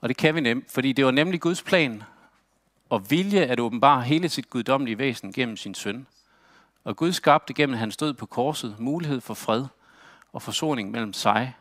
Og 0.01 0.09
det 0.09 0.17
kan 0.17 0.35
vi 0.35 0.41
nemt, 0.41 0.71
fordi 0.71 0.93
det 0.93 1.05
var 1.05 1.11
nemlig 1.11 1.41
Guds 1.41 1.63
plan 1.63 2.03
og 2.89 3.11
vilje 3.11 3.41
at 3.41 3.61
åbenbare 3.61 4.03
hele 4.03 4.29
sit 4.29 4.51
guddommelige 4.51 4.99
væsen 4.99 5.33
gennem 5.33 5.57
sin 5.57 5.75
søn. 5.75 6.07
Og 6.85 6.97
Gud 6.97 7.13
skabte 7.13 7.55
gennem 7.55 7.77
hans 7.77 7.97
død 7.97 8.15
på 8.15 8.27
korset 8.27 8.77
mulighed 8.79 9.21
for 9.21 9.35
fred 9.35 9.67
og 10.33 10.43
forsoning 10.43 10.91
mellem 10.91 11.13
sig, 11.13 11.57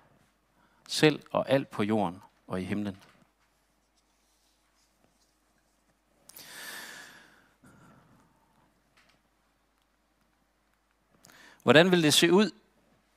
selv 0.88 1.20
og 1.32 1.50
alt 1.50 1.70
på 1.70 1.84
jorden 1.84 2.22
og 2.48 2.62
i 2.62 2.64
himlen. 2.64 2.98
Hvordan 11.64 11.92
ville 11.92 12.04
det 12.04 12.14
se 12.14 12.32
ud, 12.32 12.52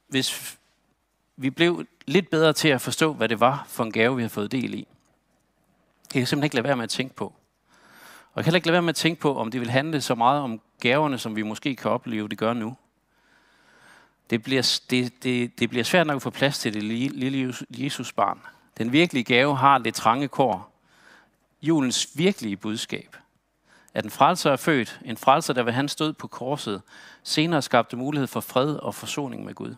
hvis 0.08 0.58
vi 1.36 1.50
blev 1.50 1.86
lidt 2.06 2.30
bedre 2.30 2.52
til 2.52 2.68
at 2.68 2.80
forstå, 2.80 3.12
hvad 3.12 3.28
det 3.28 3.40
var 3.40 3.64
for 3.68 3.84
en 3.84 3.92
gave, 3.92 4.16
vi 4.16 4.22
har 4.22 4.28
fået 4.28 4.52
del 4.52 4.74
i? 4.74 4.88
Jeg 6.14 6.20
kan 6.20 6.26
simpelthen 6.26 6.44
ikke 6.44 6.56
lade 6.56 6.64
være 6.64 6.76
med 6.76 6.84
at 6.84 6.90
tænke 6.90 7.14
på. 7.14 7.24
Og 7.24 8.36
jeg 8.36 8.44
kan 8.44 8.44
heller 8.44 8.56
ikke 8.56 8.66
lade 8.66 8.72
være 8.72 8.82
med 8.82 8.88
at 8.88 8.96
tænke 8.96 9.20
på, 9.20 9.38
om 9.38 9.50
det 9.50 9.60
vil 9.60 9.70
handle 9.70 10.00
så 10.00 10.14
meget 10.14 10.42
om 10.42 10.60
gaverne, 10.80 11.18
som 11.18 11.36
vi 11.36 11.42
måske 11.42 11.76
kan 11.76 11.90
opleve, 11.90 12.28
det 12.28 12.38
gør 12.38 12.52
nu. 12.52 12.76
Det 14.30 14.42
bliver, 14.42 14.80
det, 14.90 15.22
det, 15.22 15.60
det 15.60 15.70
bliver 15.70 15.84
svært 15.84 16.06
nok 16.06 16.16
at 16.16 16.22
få 16.22 16.30
plads 16.30 16.58
til 16.58 16.74
det 16.74 16.82
lille 16.82 17.54
Jesus-barn. 17.70 18.40
Den 18.78 18.92
virkelige 18.92 19.24
gave 19.24 19.56
har 19.56 19.78
det 19.78 19.94
trange 19.94 20.28
kår. 20.28 20.72
Julens 21.62 22.08
virkelige 22.14 22.56
budskab. 22.56 23.16
At 23.94 24.04
en 24.04 24.10
frelser 24.10 24.52
er 24.52 24.56
født, 24.56 25.00
en 25.04 25.16
frelser, 25.16 25.54
der 25.54 25.62
ved 25.62 25.72
hans 25.72 25.96
død 25.96 26.12
på 26.12 26.26
korset, 26.26 26.82
senere 27.22 27.62
skabte 27.62 27.96
mulighed 27.96 28.26
for 28.26 28.40
fred 28.40 28.74
og 28.74 28.94
forsoning 28.94 29.44
med 29.44 29.54
Gud. 29.54 29.74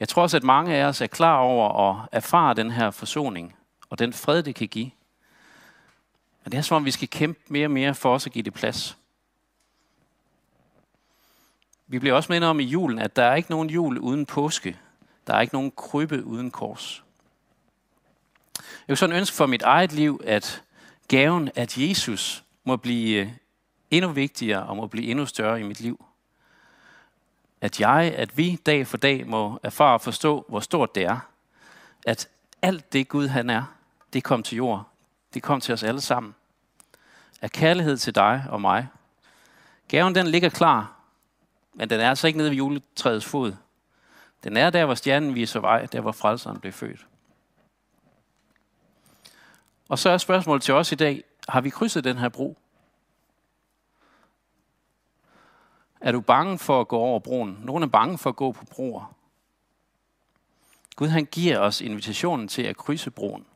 Jeg 0.00 0.08
tror 0.08 0.22
også, 0.22 0.36
at 0.36 0.42
mange 0.42 0.74
af 0.74 0.84
os 0.84 1.00
er 1.00 1.06
klar 1.06 1.36
over 1.36 1.90
at 1.90 2.08
erfare 2.12 2.54
den 2.54 2.70
her 2.70 2.90
forsoning, 2.90 3.57
og 3.90 3.98
den 3.98 4.12
fred, 4.12 4.42
det 4.42 4.54
kan 4.54 4.68
give. 4.68 4.90
Men 6.44 6.52
det 6.52 6.58
er 6.58 6.62
som 6.62 6.76
om, 6.76 6.84
vi 6.84 6.90
skal 6.90 7.08
kæmpe 7.08 7.40
mere 7.48 7.66
og 7.66 7.70
mere 7.70 7.94
for 7.94 8.14
os 8.14 8.26
at 8.26 8.32
give 8.32 8.42
det 8.42 8.54
plads. 8.54 8.96
Vi 11.86 11.98
bliver 11.98 12.14
også 12.14 12.32
mindet 12.32 12.50
om 12.50 12.60
i 12.60 12.64
julen, 12.64 12.98
at 12.98 13.16
der 13.16 13.22
er 13.22 13.34
ikke 13.34 13.50
nogen 13.50 13.70
jul 13.70 13.98
uden 13.98 14.26
påske. 14.26 14.78
Der 15.26 15.34
er 15.34 15.40
ikke 15.40 15.54
nogen 15.54 15.72
krybbe 15.76 16.24
uden 16.24 16.50
kors. 16.50 17.04
Jeg 18.56 18.88
vil 18.88 18.96
sådan 18.96 19.16
ønske 19.16 19.36
for 19.36 19.46
mit 19.46 19.62
eget 19.62 19.92
liv, 19.92 20.20
at 20.24 20.62
gaven, 21.08 21.50
at 21.54 21.78
Jesus 21.78 22.44
må 22.64 22.76
blive 22.76 23.20
øh, 23.20 23.32
endnu 23.90 24.10
vigtigere 24.10 24.62
og 24.62 24.76
må 24.76 24.86
blive 24.86 25.10
endnu 25.10 25.26
større 25.26 25.60
i 25.60 25.62
mit 25.62 25.80
liv. 25.80 26.04
At 27.60 27.80
jeg, 27.80 28.14
at 28.16 28.36
vi 28.36 28.56
dag 28.66 28.86
for 28.86 28.96
dag 28.96 29.26
må 29.26 29.60
erfare 29.62 29.94
og 29.94 30.00
forstå, 30.00 30.44
hvor 30.48 30.60
stort 30.60 30.94
det 30.94 31.02
er. 31.02 31.18
At 32.06 32.28
alt 32.62 32.92
det 32.92 33.08
Gud 33.08 33.26
han 33.26 33.50
er, 33.50 33.77
det 34.12 34.24
kom 34.24 34.42
til 34.42 34.56
jord. 34.56 34.88
Det 35.34 35.42
kom 35.42 35.60
til 35.60 35.74
os 35.74 35.82
alle 35.82 36.00
sammen. 36.00 36.34
Af 37.42 37.50
kærlighed 37.50 37.96
til 37.96 38.14
dig 38.14 38.44
og 38.50 38.60
mig. 38.60 38.88
Gaven 39.88 40.14
den 40.14 40.26
ligger 40.26 40.48
klar, 40.48 41.00
men 41.74 41.90
den 41.90 42.00
er 42.00 42.08
altså 42.08 42.26
ikke 42.26 42.36
nede 42.36 42.50
ved 42.50 42.56
juletræets 42.56 43.24
fod. 43.24 43.54
Den 44.44 44.56
er 44.56 44.70
der, 44.70 44.84
hvor 44.84 44.94
stjernen 44.94 45.34
viser 45.34 45.60
vej, 45.60 45.86
der 45.86 46.00
hvor 46.00 46.12
frelseren 46.12 46.60
blev 46.60 46.72
født. 46.72 47.06
Og 49.88 49.98
så 49.98 50.10
er 50.10 50.18
spørgsmålet 50.18 50.62
til 50.62 50.74
os 50.74 50.92
i 50.92 50.94
dag, 50.94 51.24
har 51.48 51.60
vi 51.60 51.70
krydset 51.70 52.04
den 52.04 52.18
her 52.18 52.28
bro? 52.28 52.58
Er 56.00 56.12
du 56.12 56.20
bange 56.20 56.58
for 56.58 56.80
at 56.80 56.88
gå 56.88 56.98
over 56.98 57.20
broen? 57.20 57.58
Nogle 57.64 57.84
er 57.84 57.88
bange 57.88 58.18
for 58.18 58.30
at 58.30 58.36
gå 58.36 58.52
på 58.52 58.64
broer. 58.64 59.14
Gud 60.96 61.08
han 61.08 61.24
giver 61.24 61.58
os 61.58 61.80
invitationen 61.80 62.48
til 62.48 62.62
at 62.62 62.76
krydse 62.76 63.10
broen. 63.10 63.46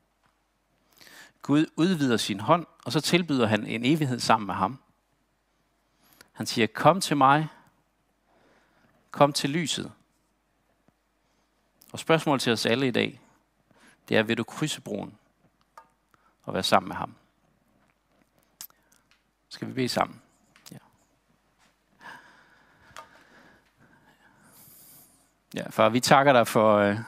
Gud 1.42 1.66
udvider 1.76 2.16
sin 2.16 2.40
hånd, 2.40 2.66
og 2.84 2.92
så 2.92 3.00
tilbyder 3.00 3.46
han 3.46 3.66
en 3.66 3.84
evighed 3.84 4.20
sammen 4.20 4.46
med 4.46 4.54
ham. 4.54 4.78
Han 6.32 6.46
siger, 6.46 6.66
kom 6.66 7.00
til 7.00 7.16
mig, 7.16 7.48
kom 9.10 9.32
til 9.32 9.50
lyset. 9.50 9.92
Og 11.92 11.98
spørgsmålet 11.98 12.42
til 12.42 12.52
os 12.52 12.66
alle 12.66 12.88
i 12.88 12.90
dag, 12.90 13.20
det 14.08 14.16
er, 14.16 14.22
vil 14.22 14.38
du 14.38 14.44
krydse 14.44 14.80
broen? 14.80 15.18
og 16.44 16.54
være 16.54 16.62
sammen 16.62 16.88
med 16.88 16.96
ham. 16.96 17.14
Skal 19.48 19.68
vi 19.68 19.72
bede 19.72 19.88
sammen? 19.88 20.22
Ja. 20.72 20.76
Ja, 25.54 25.68
far, 25.70 25.88
vi 25.88 26.00
takker 26.00 26.32
dig 26.32 26.46
for 26.46 26.76
øh, 26.76 26.98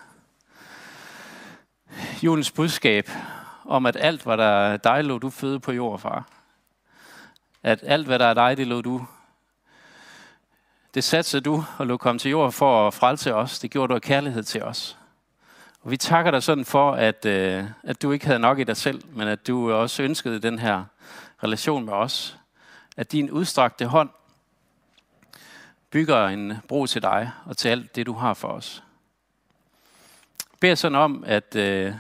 julens 2.23 2.51
budskab 2.51 3.09
om, 3.65 3.87
at 3.87 3.97
alt, 4.01 4.23
hvad 4.23 4.37
der 4.37 4.45
er 4.45 4.77
dig, 4.77 5.05
lå 5.05 5.19
du 5.19 5.31
føde 5.31 5.61
på 5.61 5.73
jord, 5.73 5.99
far. 5.99 6.29
At 7.63 7.81
alt, 7.83 8.07
hvad 8.07 8.19
der 8.19 8.27
er 8.27 8.35
dig, 8.35 8.57
det 8.57 8.67
lå 8.67 8.81
du 8.81 9.07
det 10.95 11.05
satte 11.05 11.41
du 11.41 11.65
og 11.79 11.87
lå 11.87 11.97
komme 11.97 12.19
til 12.19 12.31
jord 12.31 12.53
for 12.53 12.87
at 12.89 12.95
frelse 12.95 13.35
os. 13.35 13.59
Det 13.59 13.71
gjorde 13.71 13.89
du 13.89 13.95
af 13.95 14.03
kærlighed 14.03 14.43
til 14.43 14.63
os. 14.63 14.99
Og 15.81 15.91
vi 15.91 15.97
takker 15.97 16.31
dig 16.31 16.43
sådan 16.43 16.65
for, 16.65 16.93
at, 16.93 17.25
øh, 17.25 17.65
at 17.83 18.03
du 18.03 18.13
ikke 18.13 18.27
havde 18.27 18.39
nok 18.39 18.59
i 18.59 18.65
dig 18.65 18.77
selv, 18.77 19.03
men 19.13 19.29
at 19.29 19.47
du 19.47 19.73
også 19.73 20.03
ønskede 20.03 20.39
den 20.39 20.59
her 20.59 20.85
relation 21.43 21.85
med 21.85 21.93
os. 21.93 22.37
At 22.97 23.13
din 23.13 23.31
udstrakte 23.31 23.87
hånd 23.87 24.11
bygger 25.91 26.29
en 26.29 26.53
bro 26.69 26.87
til 26.87 27.03
dig 27.03 27.31
og 27.47 27.57
til 27.57 27.69
alt 27.69 27.97
det, 27.97 28.07
du 28.07 28.13
har 28.13 28.35
for 28.35 28.49
os. 28.49 28.83
Jeg 30.53 30.59
beder 30.61 30.75
sådan 30.75 30.99
om, 30.99 31.25
at, 31.27 31.57
øh, 31.57 31.95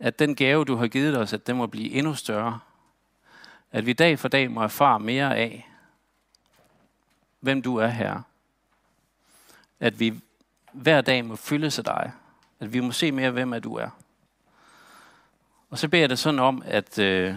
at 0.00 0.18
den 0.18 0.34
gave, 0.34 0.64
du 0.64 0.76
har 0.76 0.88
givet 0.88 1.18
os, 1.18 1.32
at 1.32 1.46
den 1.46 1.56
må 1.56 1.66
blive 1.66 1.90
endnu 1.90 2.14
større. 2.14 2.60
At 3.72 3.86
vi 3.86 3.92
dag 3.92 4.18
for 4.18 4.28
dag 4.28 4.50
må 4.50 4.62
erfare 4.62 5.00
mere 5.00 5.36
af, 5.36 5.68
hvem 7.40 7.62
du 7.62 7.76
er, 7.76 7.86
her. 7.86 8.22
At 9.80 10.00
vi 10.00 10.20
hver 10.72 11.00
dag 11.00 11.24
må 11.24 11.36
fyldes 11.36 11.78
af 11.78 11.84
dig. 11.84 12.12
At 12.60 12.72
vi 12.72 12.80
må 12.80 12.92
se 12.92 13.12
mere, 13.12 13.30
hvem 13.30 13.52
er 13.52 13.58
du 13.58 13.74
er. 13.74 13.90
Og 15.70 15.78
så 15.78 15.88
beder 15.88 16.02
jeg 16.02 16.10
det 16.10 16.18
sådan 16.18 16.40
om, 16.40 16.62
at 16.66 16.98
øh, 16.98 17.34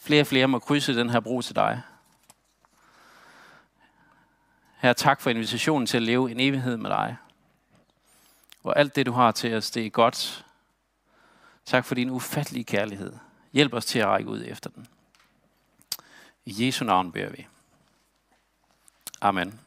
flere 0.00 0.20
og 0.20 0.26
flere 0.26 0.48
må 0.48 0.58
krydse 0.58 0.96
den 0.96 1.10
her 1.10 1.20
bro 1.20 1.40
til 1.40 1.56
dig. 1.56 1.82
Her 4.76 4.92
tak 4.92 5.20
for 5.20 5.30
invitationen 5.30 5.86
til 5.86 5.96
at 5.96 6.02
leve 6.02 6.30
en 6.30 6.40
evighed 6.40 6.76
med 6.76 6.90
dig. 6.90 7.16
Og 8.64 8.78
alt 8.78 8.96
det, 8.96 9.06
du 9.06 9.12
har 9.12 9.32
til 9.32 9.54
os, 9.54 9.70
det 9.70 9.86
er 9.86 9.90
godt. 9.90 10.46
Tak 11.64 11.84
for 11.84 11.94
din 11.94 12.10
ufattelige 12.10 12.64
kærlighed. 12.64 13.12
Hjælp 13.52 13.74
os 13.74 13.86
til 13.86 13.98
at 13.98 14.06
række 14.06 14.30
ud 14.30 14.44
efter 14.46 14.70
den. 14.70 14.86
I 16.44 16.66
Jesu 16.66 16.84
navn 16.84 17.12
beder 17.12 17.30
vi. 17.30 17.46
Amen. 19.20 19.60